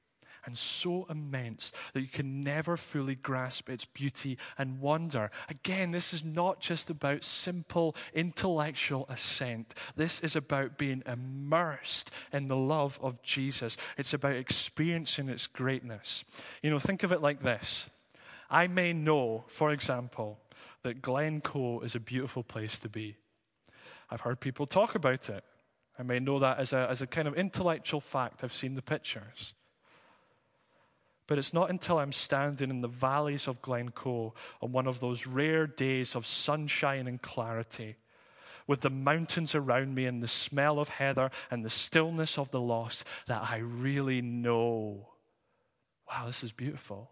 and 0.47 0.57
so 0.57 1.07
immense 1.09 1.73
that 1.93 2.01
you 2.01 2.09
can 2.09 2.43
never 2.43 2.77
fully 2.77 3.15
grasp 3.15 3.69
its 3.69 3.85
beauty 3.85 4.39
and 4.59 4.81
wonder. 4.81 5.31
Again, 5.49 5.91
this 5.91 6.13
is 6.13 6.25
not 6.25 6.61
just 6.61 6.91
about 6.91 7.25
simple 7.25 7.97
intellectual 8.13 9.07
assent. 9.09 9.75
This 9.97 10.21
is 10.21 10.37
about 10.37 10.79
being 10.79 11.03
immersed 11.07 12.11
in 12.33 12.49
the 12.49 12.57
love 12.57 12.99
of 13.03 13.23
Jesus. 13.23 13.77
It's 13.97 14.15
about 14.15 14.37
experiencing 14.37 15.29
its 15.29 15.47
greatness. 15.47 16.25
You 16.63 16.71
know, 16.71 16.79
think 16.79 17.03
of 17.03 17.13
it 17.13 17.23
like 17.23 17.43
this 17.43 17.89
I 18.51 18.67
may 18.67 18.93
know, 18.93 19.45
for 19.49 19.71
example, 19.71 20.39
that 20.83 21.03
Glencoe 21.03 21.81
is 21.81 21.95
a 21.95 22.01
beautiful 22.01 22.43
place 22.43 22.79
to 22.81 22.89
be. 22.89 23.17
I've 24.11 24.21
heard 24.21 24.39
people 24.39 24.67
talk 24.67 24.95
about 24.95 25.29
it. 25.29 25.43
I 25.99 26.03
may 26.03 26.19
know 26.19 26.39
that 26.39 26.59
as 26.59 26.73
a, 26.73 26.89
as 26.91 27.03
a 27.03 27.07
kind 27.07 27.27
of 27.27 27.35
intellectual 27.35 28.01
fact. 28.01 28.45
I've 28.45 28.53
seen 28.53 28.75
the 28.75 28.83
pictures. 28.83 29.55
But 31.27 31.39
it's 31.39 31.55
not 31.55 31.71
until 31.71 31.99
I'm 31.99 32.13
standing 32.13 32.71
in 32.71 32.83
the 32.83 32.89
valleys 32.89 33.49
of 33.49 33.63
Glencoe 33.63 34.35
on 34.61 34.73
one 34.73 34.87
of 34.87 35.01
those 35.01 35.27
rare 35.27 35.67
days 35.67 36.15
of 36.15 36.27
sunshine 36.27 37.07
and 37.07 37.21
clarity 37.21 37.97
with 38.67 38.81
the 38.81 38.91
mountains 38.91 39.55
around 39.55 39.95
me 39.95 40.07
and 40.07 40.23
the 40.23 40.29
smell 40.29 40.79
of 40.79 40.89
heather 40.89 41.31
and 41.51 41.65
the 41.65 41.71
stillness 41.71 42.39
of 42.39 42.51
the 42.51 42.61
lost 42.61 43.07
that 43.27 43.43
I 43.43 43.59
really 43.59 44.23
know. 44.23 45.09
Wow, 46.09 46.27
this 46.27 46.43
is 46.43 46.53
beautiful. 46.53 47.11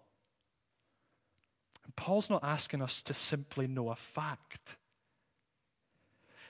And 1.84 1.94
Paul's 1.96 2.30
not 2.30 2.44
asking 2.44 2.82
us 2.82 3.02
to 3.02 3.14
simply 3.14 3.66
know 3.66 3.90
a 3.90 3.96
fact. 3.96 4.76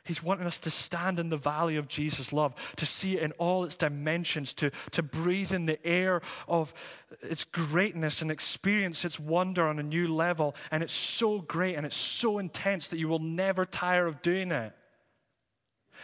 He's 0.04 0.22
wanting 0.22 0.46
us 0.46 0.58
to 0.60 0.70
stand 0.70 1.20
in 1.20 1.28
the 1.28 1.36
valley 1.36 1.76
of 1.76 1.86
Jesus' 1.86 2.32
love, 2.32 2.54
to 2.76 2.86
see 2.86 3.16
it 3.16 3.22
in 3.22 3.30
all 3.32 3.64
its 3.64 3.76
dimensions, 3.76 4.52
to, 4.54 4.72
to 4.90 5.02
breathe 5.02 5.52
in 5.52 5.66
the 5.66 5.84
air 5.86 6.22
of 6.48 6.74
its 7.20 7.44
greatness 7.44 8.20
and 8.20 8.30
experience 8.30 9.04
its 9.04 9.20
wonder 9.20 9.66
on 9.66 9.78
a 9.78 9.82
new 9.82 10.12
level. 10.12 10.56
And 10.72 10.82
it's 10.82 10.92
so 10.92 11.40
great 11.40 11.76
and 11.76 11.86
it's 11.86 11.96
so 11.96 12.38
intense 12.38 12.88
that 12.88 12.98
you 12.98 13.06
will 13.06 13.20
never 13.20 13.64
tire 13.64 14.06
of 14.06 14.22
doing 14.22 14.50
it. 14.50 14.72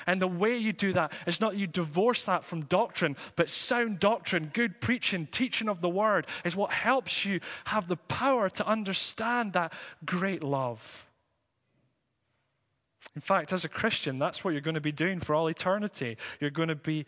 And 0.06 0.22
the 0.22 0.28
way 0.28 0.56
you 0.56 0.72
do 0.72 0.92
that 0.92 1.12
is 1.26 1.40
not 1.40 1.56
you 1.56 1.66
divorce 1.66 2.24
that 2.26 2.44
from 2.44 2.66
doctrine, 2.66 3.16
but 3.34 3.50
sound 3.50 3.98
doctrine, 3.98 4.52
good 4.52 4.80
preaching, 4.80 5.26
teaching 5.26 5.68
of 5.68 5.80
the 5.80 5.88
word 5.88 6.28
is 6.44 6.54
what 6.54 6.70
helps 6.70 7.24
you 7.24 7.40
have 7.64 7.88
the 7.88 7.96
power 7.96 8.48
to 8.50 8.66
understand 8.66 9.54
that 9.54 9.72
great 10.04 10.44
love. 10.44 11.07
In 13.14 13.20
fact, 13.20 13.52
as 13.52 13.64
a 13.64 13.68
Christian, 13.68 14.18
that's 14.18 14.44
what 14.44 14.50
you're 14.50 14.60
going 14.60 14.74
to 14.74 14.80
be 14.80 14.92
doing 14.92 15.20
for 15.20 15.34
all 15.34 15.48
eternity. 15.48 16.16
You're 16.40 16.50
going 16.50 16.68
to 16.68 16.74
be 16.74 17.06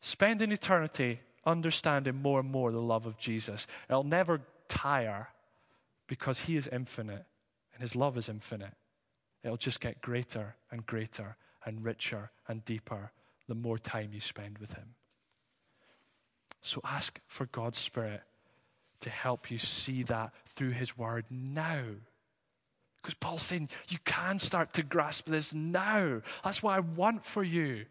spending 0.00 0.52
eternity 0.52 1.20
understanding 1.46 2.16
more 2.16 2.40
and 2.40 2.50
more 2.50 2.72
the 2.72 2.80
love 2.80 3.06
of 3.06 3.18
Jesus. 3.18 3.66
It'll 3.88 4.04
never 4.04 4.42
tire 4.68 5.28
because 6.06 6.40
He 6.40 6.56
is 6.56 6.66
infinite 6.68 7.24
and 7.72 7.82
His 7.82 7.96
love 7.96 8.16
is 8.16 8.28
infinite. 8.28 8.74
It'll 9.42 9.56
just 9.56 9.80
get 9.80 10.00
greater 10.00 10.56
and 10.70 10.86
greater 10.86 11.36
and 11.64 11.84
richer 11.84 12.30
and 12.48 12.64
deeper 12.64 13.12
the 13.48 13.54
more 13.54 13.78
time 13.78 14.10
you 14.12 14.20
spend 14.20 14.58
with 14.58 14.72
Him. 14.72 14.94
So 16.60 16.80
ask 16.84 17.20
for 17.26 17.46
God's 17.46 17.78
Spirit 17.78 18.22
to 19.00 19.10
help 19.10 19.50
you 19.50 19.58
see 19.58 20.02
that 20.04 20.32
through 20.46 20.70
His 20.70 20.96
Word 20.96 21.26
now. 21.30 21.82
Because 23.04 23.14
Paul's 23.14 23.42
saying 23.42 23.68
you 23.88 23.98
can 24.06 24.38
start 24.38 24.72
to 24.72 24.82
grasp 24.82 25.26
this 25.26 25.52
now. 25.52 26.22
That's 26.42 26.62
what 26.62 26.74
I 26.74 26.80
want 26.80 27.22
for 27.22 27.44
you. 27.44 27.84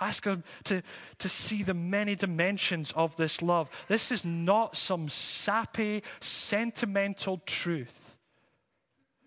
Ask 0.00 0.24
him 0.24 0.42
to, 0.64 0.82
to 1.18 1.28
see 1.28 1.62
the 1.62 1.74
many 1.74 2.16
dimensions 2.16 2.90
of 2.96 3.14
this 3.14 3.40
love. 3.40 3.70
This 3.86 4.10
is 4.10 4.24
not 4.24 4.74
some 4.74 5.08
sappy, 5.08 6.02
sentimental 6.18 7.40
truth 7.46 8.16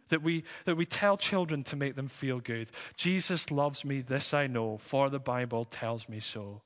that 0.09 0.21
we, 0.21 0.43
that 0.65 0.75
we 0.75 0.85
tell 0.85 1.15
children 1.15 1.63
to 1.63 1.77
make 1.77 1.95
them 1.95 2.09
feel 2.09 2.41
good. 2.41 2.69
Jesus 2.97 3.51
loves 3.51 3.85
me, 3.85 4.01
this 4.01 4.33
I 4.33 4.47
know, 4.47 4.75
for 4.75 5.09
the 5.09 5.19
Bible 5.19 5.63
tells 5.63 6.09
me 6.09 6.19
so. 6.19 6.61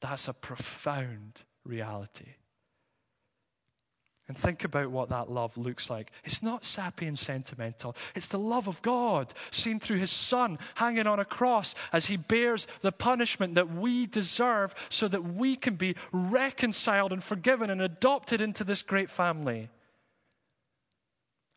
That's 0.00 0.28
a 0.28 0.32
profound 0.32 1.42
reality. 1.64 2.34
And 4.28 4.36
think 4.36 4.64
about 4.64 4.90
what 4.90 5.10
that 5.10 5.30
love 5.30 5.56
looks 5.56 5.88
like. 5.88 6.10
It's 6.24 6.42
not 6.42 6.64
sappy 6.64 7.06
and 7.06 7.16
sentimental. 7.16 7.94
It's 8.16 8.26
the 8.26 8.40
love 8.40 8.66
of 8.66 8.82
God 8.82 9.32
seen 9.52 9.78
through 9.78 9.98
his 9.98 10.10
son 10.10 10.58
hanging 10.74 11.06
on 11.06 11.20
a 11.20 11.24
cross 11.24 11.76
as 11.92 12.06
he 12.06 12.16
bears 12.16 12.66
the 12.80 12.90
punishment 12.90 13.54
that 13.54 13.72
we 13.72 14.06
deserve 14.06 14.74
so 14.88 15.06
that 15.06 15.22
we 15.22 15.54
can 15.54 15.76
be 15.76 15.94
reconciled 16.10 17.12
and 17.12 17.22
forgiven 17.22 17.70
and 17.70 17.80
adopted 17.80 18.40
into 18.40 18.64
this 18.64 18.82
great 18.82 19.10
family. 19.10 19.68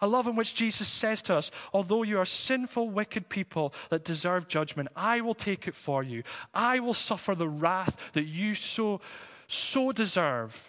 A 0.02 0.08
love 0.08 0.28
in 0.28 0.36
which 0.36 0.54
Jesus 0.54 0.88
says 0.88 1.24
to 1.24 1.36
us, 1.36 1.50
although 1.74 2.04
you 2.04 2.20
are 2.20 2.26
sinful, 2.26 2.90
wicked 2.90 3.30
people 3.30 3.74
that 3.90 4.06
deserve 4.06 4.48
judgment, 4.48 4.90
I 4.96 5.22
will 5.22 5.34
take 5.34 5.68
it 5.68 5.76
for 5.76 6.04
you. 6.04 6.22
I 6.54 6.80
will 6.80 6.94
suffer 6.94 7.34
the 7.34 7.50
wrath 7.50 8.12
that 8.14 8.26
you 8.26 8.54
so, 8.54 9.02
so 9.48 9.92
deserve 9.92 10.69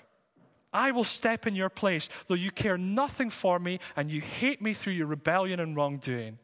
I 0.72 0.92
will 0.92 1.04
step 1.04 1.46
in 1.46 1.56
your 1.56 1.68
place, 1.68 2.08
though 2.28 2.34
you 2.34 2.50
care 2.50 2.78
nothing 2.78 3.30
for 3.30 3.58
me 3.58 3.80
and 3.96 4.10
you 4.10 4.20
hate 4.20 4.62
me 4.62 4.72
through 4.72 4.92
your 4.92 5.06
rebellion 5.06 5.58
and 5.58 5.76
wrongdoing. 5.76 6.38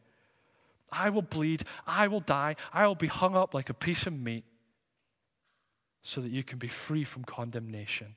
I 0.91 1.09
will 1.09 1.21
bleed, 1.21 1.63
I 1.85 2.07
will 2.07 2.19
die, 2.19 2.55
I 2.73 2.87
will 2.87 2.95
be 2.95 3.07
hung 3.07 3.35
up 3.35 3.53
like 3.53 3.69
a 3.69 3.73
piece 3.73 4.07
of 4.07 4.13
meat 4.13 4.45
so 6.01 6.21
that 6.21 6.31
you 6.31 6.43
can 6.43 6.57
be 6.57 6.67
free 6.67 7.03
from 7.03 7.23
condemnation, 7.23 8.15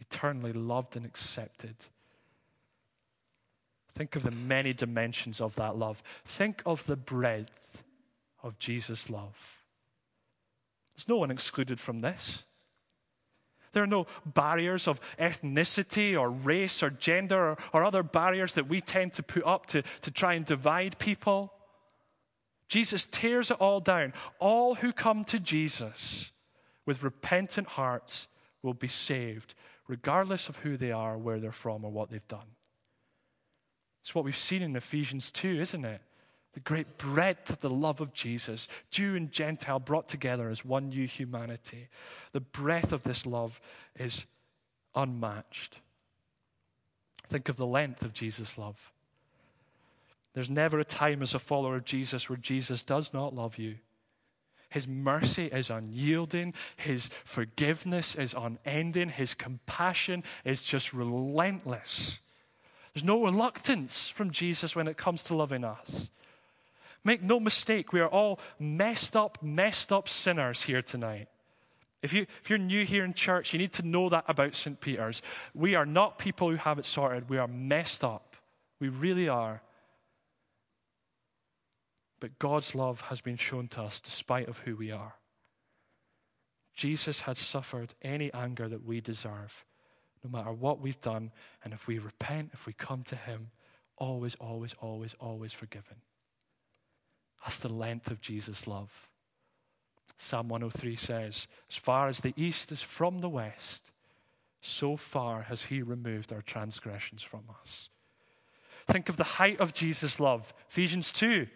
eternally 0.00 0.52
loved 0.52 0.96
and 0.96 1.04
accepted. 1.04 1.76
Think 3.94 4.16
of 4.16 4.22
the 4.22 4.30
many 4.30 4.72
dimensions 4.72 5.40
of 5.40 5.56
that 5.56 5.76
love. 5.76 6.02
Think 6.24 6.62
of 6.64 6.86
the 6.86 6.96
breadth 6.96 7.82
of 8.42 8.58
Jesus' 8.58 9.10
love. 9.10 9.64
There's 10.94 11.08
no 11.08 11.16
one 11.16 11.30
excluded 11.30 11.80
from 11.80 12.00
this. 12.00 12.44
There 13.72 13.82
are 13.82 13.86
no 13.86 14.06
barriers 14.24 14.88
of 14.88 15.00
ethnicity 15.18 16.18
or 16.18 16.30
race 16.30 16.82
or 16.82 16.90
gender 16.90 17.50
or, 17.50 17.58
or, 17.72 17.84
other 17.84 18.02
barriers 18.02 18.54
that 18.54 18.68
we 18.68 18.80
tend 18.80 19.12
to 19.14 19.22
put 19.22 19.44
up 19.44 19.66
to, 19.66 19.82
to 20.02 20.10
try 20.10 20.34
and 20.34 20.44
divide 20.44 20.98
people. 20.98 21.52
Jesus 22.68 23.06
tears 23.10 23.50
it 23.50 23.60
all 23.60 23.80
down. 23.80 24.12
All 24.38 24.76
who 24.76 24.92
come 24.92 25.24
to 25.24 25.38
Jesus 25.38 26.32
with 26.86 27.02
repentant 27.02 27.68
hearts 27.68 28.28
will 28.62 28.74
be 28.74 28.88
saved, 28.88 29.54
regardless 29.86 30.48
of 30.48 30.56
who 30.58 30.76
they 30.76 30.92
are, 30.92 31.16
where 31.16 31.38
they're 31.38 31.52
from, 31.52 31.84
or 31.84 31.90
what 31.90 32.10
they've 32.10 32.28
done. 32.28 32.56
It's 34.02 34.14
what 34.14 34.24
we've 34.24 34.36
seen 34.36 34.62
in 34.62 34.74
Ephesians 34.76 35.30
2, 35.30 35.60
isn't 35.60 35.84
it? 35.84 36.00
The 36.58 36.64
great 36.64 36.98
breadth 36.98 37.50
of 37.50 37.60
the 37.60 37.70
love 37.70 38.00
of 38.00 38.12
Jesus, 38.12 38.66
Jew 38.90 39.14
and 39.14 39.30
Gentile 39.30 39.78
brought 39.78 40.08
together 40.08 40.50
as 40.50 40.64
one 40.64 40.88
new 40.88 41.06
humanity. 41.06 41.86
The 42.32 42.40
breadth 42.40 42.92
of 42.92 43.04
this 43.04 43.24
love 43.24 43.60
is 43.96 44.26
unmatched. 44.92 45.78
Think 47.28 47.48
of 47.48 47.58
the 47.58 47.66
length 47.66 48.02
of 48.02 48.12
Jesus' 48.12 48.58
love. 48.58 48.90
There's 50.34 50.50
never 50.50 50.80
a 50.80 50.84
time 50.84 51.22
as 51.22 51.32
a 51.32 51.38
follower 51.38 51.76
of 51.76 51.84
Jesus 51.84 52.28
where 52.28 52.36
Jesus 52.36 52.82
does 52.82 53.14
not 53.14 53.36
love 53.36 53.56
you. 53.56 53.76
His 54.68 54.88
mercy 54.88 55.46
is 55.46 55.70
unyielding. 55.70 56.54
His 56.76 57.08
forgiveness 57.22 58.16
is 58.16 58.34
unending. 58.34 59.10
His 59.10 59.32
compassion 59.32 60.24
is 60.44 60.62
just 60.62 60.92
relentless. 60.92 62.18
There's 62.94 63.04
no 63.04 63.22
reluctance 63.22 64.08
from 64.08 64.32
Jesus 64.32 64.74
when 64.74 64.88
it 64.88 64.96
comes 64.96 65.22
to 65.24 65.36
loving 65.36 65.62
us. 65.62 66.10
Make 67.08 67.22
no 67.22 67.40
mistake, 67.40 67.94
we 67.94 68.00
are 68.00 68.08
all 68.08 68.38
messed 68.58 69.16
up, 69.16 69.42
messed 69.42 69.94
up 69.94 70.10
sinners 70.10 70.64
here 70.64 70.82
tonight. 70.82 71.28
If, 72.02 72.12
you, 72.12 72.26
if 72.42 72.50
you're 72.50 72.58
new 72.58 72.84
here 72.84 73.02
in 73.02 73.14
church, 73.14 73.54
you 73.54 73.58
need 73.58 73.72
to 73.72 73.82
know 73.82 74.10
that 74.10 74.26
about 74.28 74.54
St. 74.54 74.78
Peter's. 74.78 75.22
We 75.54 75.74
are 75.74 75.86
not 75.86 76.18
people 76.18 76.50
who 76.50 76.56
have 76.56 76.78
it 76.78 76.84
sorted. 76.84 77.30
We 77.30 77.38
are 77.38 77.48
messed 77.48 78.04
up. 78.04 78.36
We 78.78 78.90
really 78.90 79.26
are. 79.26 79.62
But 82.20 82.38
God's 82.38 82.74
love 82.74 83.00
has 83.00 83.22
been 83.22 83.38
shown 83.38 83.68
to 83.68 83.84
us 83.84 84.00
despite 84.00 84.46
of 84.46 84.58
who 84.58 84.76
we 84.76 84.90
are. 84.90 85.14
Jesus 86.74 87.20
had 87.20 87.38
suffered 87.38 87.94
any 88.02 88.30
anger 88.34 88.68
that 88.68 88.84
we 88.84 89.00
deserve, 89.00 89.64
no 90.22 90.30
matter 90.30 90.52
what 90.52 90.78
we've 90.78 91.00
done. 91.00 91.30
And 91.64 91.72
if 91.72 91.86
we 91.86 91.98
repent, 91.98 92.50
if 92.52 92.66
we 92.66 92.74
come 92.74 93.02
to 93.04 93.16
Him, 93.16 93.48
always, 93.96 94.34
always, 94.34 94.74
always, 94.82 95.14
always 95.18 95.54
forgiven. 95.54 96.02
That's 97.44 97.58
the 97.58 97.68
length 97.68 98.10
of 98.10 98.20
Jesus' 98.20 98.66
love. 98.66 99.08
Psalm 100.16 100.48
103 100.48 100.96
says, 100.96 101.46
As 101.70 101.76
far 101.76 102.08
as 102.08 102.20
the 102.20 102.34
east 102.36 102.72
is 102.72 102.82
from 102.82 103.20
the 103.20 103.28
west, 103.28 103.90
so 104.60 104.96
far 104.96 105.42
has 105.42 105.64
he 105.64 105.82
removed 105.82 106.32
our 106.32 106.42
transgressions 106.42 107.22
from 107.22 107.44
us. 107.62 107.90
Think 108.86 109.08
of 109.08 109.16
the 109.16 109.24
height 109.24 109.60
of 109.60 109.74
Jesus' 109.74 110.18
love. 110.18 110.52
Ephesians 110.68 111.12
2. 111.12 111.46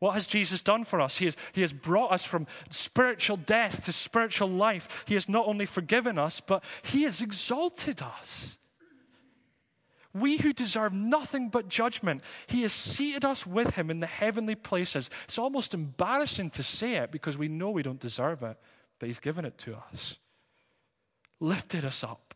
What 0.00 0.14
has 0.14 0.26
Jesus 0.26 0.62
done 0.62 0.84
for 0.84 1.00
us? 1.00 1.18
He 1.18 1.26
has, 1.26 1.36
he 1.52 1.60
has 1.60 1.72
brought 1.72 2.10
us 2.10 2.24
from 2.24 2.48
spiritual 2.70 3.36
death 3.36 3.84
to 3.84 3.92
spiritual 3.92 4.48
life. 4.48 5.04
He 5.06 5.14
has 5.14 5.28
not 5.28 5.46
only 5.46 5.64
forgiven 5.64 6.18
us, 6.18 6.40
but 6.40 6.64
He 6.82 7.04
has 7.04 7.20
exalted 7.20 8.02
us. 8.02 8.58
We 10.14 10.36
who 10.36 10.52
deserve 10.52 10.92
nothing 10.92 11.48
but 11.48 11.68
judgment, 11.68 12.22
He 12.46 12.62
has 12.62 12.72
seated 12.72 13.24
us 13.24 13.46
with 13.46 13.74
Him 13.74 13.90
in 13.90 14.00
the 14.00 14.06
heavenly 14.06 14.54
places. 14.54 15.08
It's 15.24 15.38
almost 15.38 15.74
embarrassing 15.74 16.50
to 16.50 16.62
say 16.62 16.96
it 16.96 17.10
because 17.10 17.38
we 17.38 17.48
know 17.48 17.70
we 17.70 17.82
don't 17.82 18.00
deserve 18.00 18.42
it, 18.42 18.58
but 18.98 19.06
He's 19.06 19.20
given 19.20 19.44
it 19.44 19.56
to 19.58 19.76
us. 19.90 20.18
Lifted 21.40 21.84
us 21.84 22.04
up, 22.04 22.34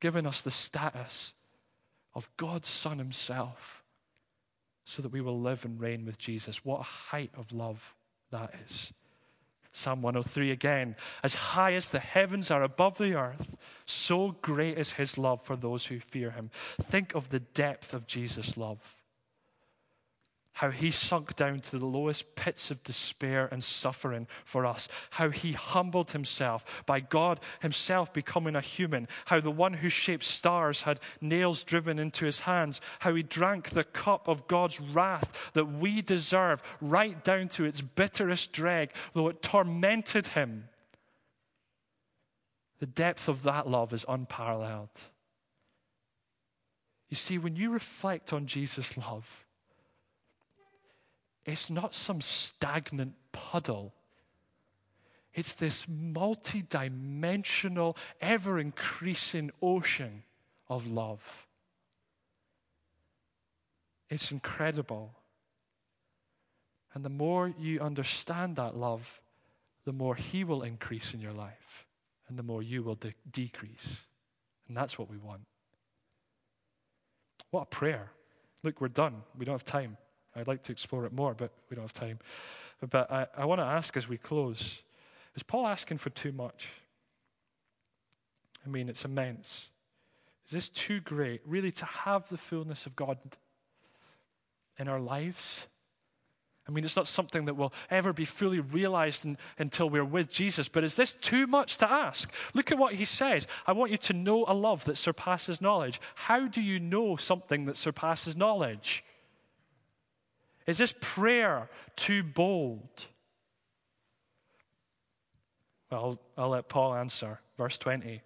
given 0.00 0.26
us 0.26 0.42
the 0.42 0.50
status 0.50 1.34
of 2.14 2.28
God's 2.36 2.68
Son 2.68 2.98
Himself 2.98 3.82
so 4.84 5.02
that 5.02 5.12
we 5.12 5.20
will 5.20 5.38
live 5.38 5.64
and 5.64 5.78
reign 5.78 6.04
with 6.06 6.18
Jesus. 6.18 6.64
What 6.64 6.80
a 6.80 6.84
height 6.84 7.30
of 7.36 7.52
love 7.52 7.94
that 8.30 8.54
is. 8.64 8.92
Psalm 9.72 10.02
103 10.02 10.50
again. 10.50 10.96
As 11.22 11.34
high 11.34 11.74
as 11.74 11.88
the 11.88 11.98
heavens 11.98 12.50
are 12.50 12.62
above 12.62 12.98
the 12.98 13.14
earth, 13.14 13.56
so 13.84 14.36
great 14.42 14.78
is 14.78 14.92
his 14.92 15.18
love 15.18 15.42
for 15.42 15.56
those 15.56 15.86
who 15.86 16.00
fear 16.00 16.30
him. 16.32 16.50
Think 16.82 17.14
of 17.14 17.30
the 17.30 17.40
depth 17.40 17.94
of 17.94 18.06
Jesus' 18.06 18.56
love. 18.56 18.97
How 20.58 20.70
he 20.70 20.90
sunk 20.90 21.36
down 21.36 21.60
to 21.60 21.78
the 21.78 21.86
lowest 21.86 22.34
pits 22.34 22.72
of 22.72 22.82
despair 22.82 23.48
and 23.52 23.62
suffering 23.62 24.26
for 24.44 24.66
us, 24.66 24.88
how 25.10 25.30
he 25.30 25.52
humbled 25.52 26.10
himself 26.10 26.82
by 26.84 26.98
God 26.98 27.38
himself 27.60 28.12
becoming 28.12 28.56
a 28.56 28.60
human, 28.60 29.06
how 29.26 29.38
the 29.38 29.52
one 29.52 29.74
who 29.74 29.88
shaped 29.88 30.24
stars 30.24 30.82
had 30.82 30.98
nails 31.20 31.62
driven 31.62 32.00
into 32.00 32.24
his 32.24 32.40
hands, 32.40 32.80
how 32.98 33.14
he 33.14 33.22
drank 33.22 33.70
the 33.70 33.84
cup 33.84 34.26
of 34.26 34.48
God's 34.48 34.80
wrath 34.80 35.52
that 35.52 35.66
we 35.66 36.02
deserve 36.02 36.60
right 36.80 37.22
down 37.22 37.46
to 37.50 37.64
its 37.64 37.80
bitterest 37.80 38.50
dreg, 38.50 38.90
though 39.14 39.28
it 39.28 39.40
tormented 39.40 40.26
him. 40.26 40.64
The 42.80 42.86
depth 42.86 43.28
of 43.28 43.44
that 43.44 43.68
love 43.68 43.92
is 43.92 44.04
unparalleled. 44.08 44.88
You 47.08 47.14
see, 47.14 47.38
when 47.38 47.54
you 47.54 47.70
reflect 47.70 48.32
on 48.32 48.46
Jesus' 48.46 48.96
love, 48.96 49.44
it's 51.48 51.70
not 51.70 51.94
some 51.94 52.20
stagnant 52.20 53.14
puddle. 53.32 53.94
It's 55.32 55.54
this 55.54 55.86
multi 55.88 56.62
dimensional, 56.62 57.96
ever 58.20 58.58
increasing 58.58 59.50
ocean 59.62 60.24
of 60.68 60.86
love. 60.86 61.46
It's 64.10 64.30
incredible. 64.30 65.14
And 66.92 67.02
the 67.02 67.10
more 67.10 67.54
you 67.58 67.80
understand 67.80 68.56
that 68.56 68.76
love, 68.76 69.20
the 69.86 69.92
more 69.92 70.16
He 70.16 70.44
will 70.44 70.62
increase 70.62 71.14
in 71.14 71.20
your 71.20 71.32
life, 71.32 71.86
and 72.28 72.38
the 72.38 72.42
more 72.42 72.62
you 72.62 72.82
will 72.82 72.96
de- 72.96 73.14
decrease. 73.30 74.06
And 74.66 74.76
that's 74.76 74.98
what 74.98 75.10
we 75.10 75.16
want. 75.16 75.42
What 77.50 77.62
a 77.62 77.66
prayer. 77.66 78.10
Look, 78.62 78.82
we're 78.82 78.88
done. 78.88 79.22
We 79.38 79.46
don't 79.46 79.54
have 79.54 79.64
time. 79.64 79.96
I'd 80.38 80.48
like 80.48 80.62
to 80.64 80.72
explore 80.72 81.04
it 81.04 81.12
more, 81.12 81.34
but 81.34 81.50
we 81.68 81.74
don't 81.74 81.84
have 81.84 81.92
time. 81.92 82.18
But 82.88 83.10
I, 83.10 83.26
I 83.36 83.44
want 83.44 83.60
to 83.60 83.66
ask 83.66 83.96
as 83.96 84.08
we 84.08 84.16
close 84.16 84.82
is 85.36 85.42
Paul 85.44 85.68
asking 85.68 85.98
for 85.98 86.10
too 86.10 86.32
much? 86.32 86.72
I 88.66 88.68
mean, 88.68 88.88
it's 88.88 89.04
immense. 89.04 89.70
Is 90.46 90.52
this 90.52 90.68
too 90.68 90.98
great, 90.98 91.42
really, 91.46 91.70
to 91.70 91.84
have 91.84 92.28
the 92.28 92.36
fullness 92.36 92.86
of 92.86 92.96
God 92.96 93.18
in 94.76 94.88
our 94.88 94.98
lives? 94.98 95.68
I 96.68 96.72
mean, 96.72 96.84
it's 96.84 96.96
not 96.96 97.06
something 97.06 97.44
that 97.44 97.54
will 97.54 97.72
ever 97.88 98.12
be 98.12 98.24
fully 98.24 98.60
realized 98.60 99.24
in, 99.24 99.38
until 99.58 99.88
we're 99.88 100.04
with 100.04 100.28
Jesus, 100.28 100.68
but 100.68 100.84
is 100.84 100.96
this 100.96 101.14
too 101.14 101.46
much 101.46 101.78
to 101.78 101.90
ask? 101.90 102.32
Look 102.52 102.70
at 102.70 102.78
what 102.78 102.94
he 102.94 103.04
says. 103.04 103.46
I 103.66 103.72
want 103.72 103.90
you 103.90 103.96
to 103.98 104.12
know 104.12 104.44
a 104.46 104.54
love 104.54 104.84
that 104.84 104.98
surpasses 104.98 105.62
knowledge. 105.62 106.00
How 106.14 106.46
do 106.46 106.60
you 106.60 106.78
know 106.80 107.16
something 107.16 107.64
that 107.66 107.76
surpasses 107.76 108.36
knowledge? 108.36 109.04
Is 110.68 110.78
this 110.78 110.94
prayer 111.00 111.68
too 111.96 112.22
bold? 112.22 113.06
Well, 115.90 116.20
I'll, 116.36 116.44
I'll 116.44 116.50
let 116.50 116.68
Paul 116.68 116.94
answer. 116.94 117.40
Verse 117.56 117.76
20. 117.78 118.22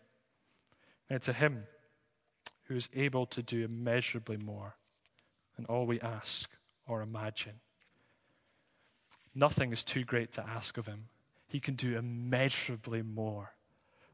And 1.08 1.22
to 1.22 1.32
him 1.32 1.64
who 2.64 2.74
is 2.74 2.90
able 2.94 3.24
to 3.26 3.42
do 3.42 3.64
immeasurably 3.64 4.36
more 4.36 4.76
than 5.56 5.64
all 5.66 5.86
we 5.86 6.00
ask 6.00 6.50
or 6.86 7.00
imagine 7.00 7.60
Nothing 9.34 9.72
is 9.72 9.84
too 9.84 10.04
great 10.04 10.32
to 10.32 10.46
ask 10.46 10.76
of 10.76 10.86
him. 10.86 11.08
He 11.46 11.60
can 11.60 11.74
do 11.74 11.96
immeasurably 11.96 13.02
more 13.02 13.54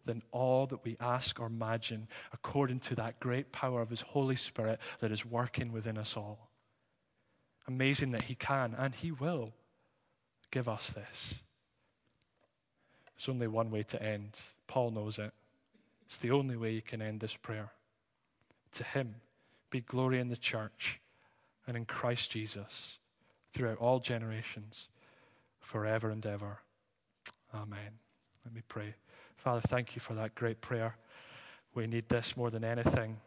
than 0.04 0.22
all 0.32 0.66
that 0.66 0.84
we 0.84 0.96
ask 1.00 1.40
or 1.40 1.46
imagine, 1.46 2.08
according 2.32 2.80
to 2.80 2.94
that 2.96 3.20
great 3.20 3.52
power 3.52 3.82
of 3.82 3.90
his 3.90 4.00
Holy 4.00 4.36
Spirit 4.36 4.80
that 5.00 5.12
is 5.12 5.26
working 5.26 5.72
within 5.72 5.98
us 5.98 6.16
all. 6.16 6.47
Amazing 7.68 8.12
that 8.12 8.22
he 8.22 8.34
can 8.34 8.74
and 8.76 8.94
he 8.94 9.12
will 9.12 9.52
give 10.50 10.68
us 10.68 10.90
this. 10.90 11.42
There's 13.14 13.28
only 13.28 13.46
one 13.46 13.70
way 13.70 13.82
to 13.84 14.02
end. 14.02 14.40
Paul 14.66 14.90
knows 14.90 15.18
it. 15.18 15.32
It's 16.06 16.16
the 16.16 16.30
only 16.30 16.56
way 16.56 16.72
you 16.72 16.80
can 16.80 17.02
end 17.02 17.20
this 17.20 17.36
prayer. 17.36 17.70
To 18.72 18.84
him 18.84 19.16
be 19.70 19.82
glory 19.82 20.18
in 20.18 20.28
the 20.28 20.36
church 20.36 21.00
and 21.66 21.76
in 21.76 21.84
Christ 21.84 22.30
Jesus 22.30 22.98
throughout 23.52 23.78
all 23.78 24.00
generations 24.00 24.88
forever 25.60 26.08
and 26.08 26.24
ever. 26.24 26.60
Amen. 27.54 27.98
Let 28.44 28.54
me 28.54 28.62
pray. 28.66 28.94
Father, 29.36 29.60
thank 29.60 29.94
you 29.94 30.00
for 30.00 30.14
that 30.14 30.34
great 30.34 30.62
prayer. 30.62 30.96
We 31.74 31.86
need 31.86 32.08
this 32.08 32.36
more 32.36 32.50
than 32.50 32.64
anything. 32.64 33.18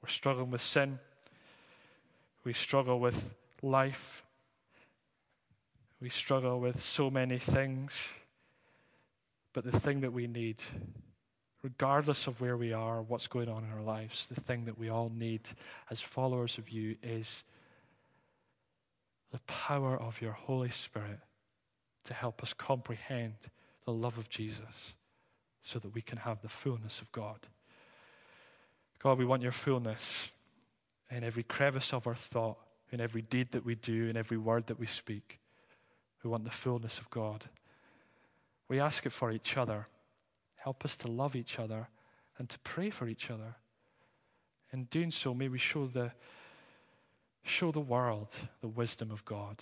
We're 0.00 0.08
struggling 0.08 0.50
with 0.50 0.60
sin, 0.60 0.98
we 2.44 2.52
struggle 2.52 2.98
with 2.98 3.34
life, 3.62 4.24
we 6.00 6.08
struggle 6.08 6.60
with 6.60 6.80
so 6.80 7.10
many 7.10 7.38
things. 7.38 8.12
But 9.52 9.64
the 9.64 9.78
thing 9.78 10.00
that 10.00 10.12
we 10.12 10.26
need, 10.26 10.56
regardless 11.62 12.26
of 12.26 12.40
where 12.40 12.56
we 12.56 12.72
are, 12.72 13.02
what's 13.02 13.26
going 13.26 13.48
on 13.48 13.64
in 13.64 13.70
our 13.70 13.82
lives, 13.82 14.26
the 14.26 14.40
thing 14.40 14.64
that 14.64 14.78
we 14.78 14.88
all 14.88 15.12
need 15.14 15.42
as 15.90 16.00
followers 16.00 16.58
of 16.58 16.68
you 16.70 16.96
is 17.02 17.44
the 19.30 19.40
power 19.40 19.96
of 19.96 20.20
your 20.20 20.32
Holy 20.32 20.70
Spirit 20.70 21.20
to 22.04 22.14
help 22.14 22.42
us 22.42 22.52
comprehend 22.52 23.34
the 23.84 23.92
love 23.92 24.18
of 24.18 24.28
Jesus 24.28 24.94
so 25.62 25.78
that 25.78 25.94
we 25.94 26.02
can 26.02 26.18
have 26.18 26.42
the 26.42 26.48
fullness 26.48 27.00
of 27.00 27.12
God. 27.12 27.38
God, 28.98 29.18
we 29.18 29.24
want 29.24 29.42
your 29.42 29.52
fullness 29.52 30.30
in 31.10 31.24
every 31.24 31.42
crevice 31.42 31.92
of 31.92 32.06
our 32.06 32.14
thought, 32.14 32.58
in 32.92 33.00
every 33.00 33.22
deed 33.22 33.52
that 33.52 33.64
we 33.64 33.74
do, 33.74 34.08
in 34.08 34.16
every 34.16 34.36
word 34.36 34.66
that 34.66 34.78
we 34.78 34.86
speak. 34.86 35.40
We 36.22 36.30
want 36.30 36.44
the 36.44 36.50
fullness 36.50 36.98
of 36.98 37.10
God. 37.10 37.46
We 38.68 38.78
ask 38.78 39.06
it 39.06 39.10
for 39.10 39.32
each 39.32 39.56
other. 39.56 39.88
Help 40.56 40.84
us 40.84 40.96
to 40.98 41.08
love 41.08 41.34
each 41.34 41.58
other 41.58 41.88
and 42.38 42.48
to 42.48 42.58
pray 42.60 42.90
for 42.90 43.08
each 43.08 43.30
other. 43.30 43.56
In 44.72 44.84
doing 44.84 45.10
so, 45.10 45.34
may 45.34 45.48
we 45.48 45.58
show 45.58 45.86
the, 45.86 46.12
show 47.42 47.72
the 47.72 47.80
world 47.80 48.28
the 48.60 48.68
wisdom 48.68 49.10
of 49.10 49.24
God. 49.24 49.56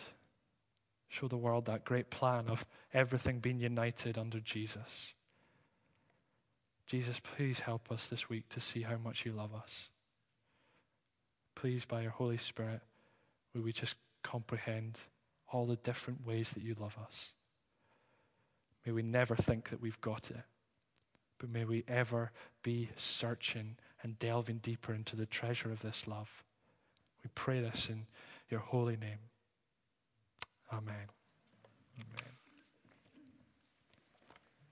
Show 1.09 1.27
the 1.27 1.37
world 1.37 1.65
that 1.65 1.85
great 1.85 2.11
plan 2.11 2.47
of 2.49 2.65
everything 2.93 3.39
being 3.39 3.59
united 3.59 4.19
under 4.19 4.39
Jesus. 4.39 5.15
Jesus, 6.87 7.21
please 7.21 7.61
help 7.61 7.91
us 7.91 8.09
this 8.09 8.29
week 8.29 8.49
to 8.51 8.61
see 8.61 8.83
how 8.83 8.97
much 8.97 9.25
you 9.25 9.33
love 9.33 9.55
us. 9.55 9.91
Please, 11.55 11.85
by 11.85 12.03
your 12.03 12.11
Holy 12.11 12.37
Spirit, 12.37 12.81
will 13.55 13.63
we 13.63 13.73
just 13.73 13.97
comprehend 14.23 14.99
all 15.53 15.67
the 15.67 15.77
different 15.77 16.27
ways 16.27 16.53
that 16.53 16.63
you 16.63 16.75
love 16.79 16.97
us. 17.05 17.35
May 18.87 18.93
we 18.93 19.03
never 19.03 19.35
think 19.37 19.71
that 19.71 19.81
we've 19.81 20.01
got 20.01 20.31
it, 20.31 20.43
but 21.39 21.51
may 21.51 21.65
we 21.65 21.85
ever 21.89 22.33
be 22.63 22.91
searching 22.97 23.77
and 24.03 24.19
delving 24.19 24.59
deeper 24.59 24.95
into 24.95 25.17
the 25.17 25.27
treasure 25.27 25.71
of 25.71 25.81
this 25.81 26.07
love. 26.07 26.45
We 27.23 27.31
pray 27.35 27.61
this 27.61 27.91
in 27.91 28.07
your 28.49 28.61
holy 28.61 28.97
name. 28.97 29.19
Amen. 30.73 31.09
Amen. 31.99 32.40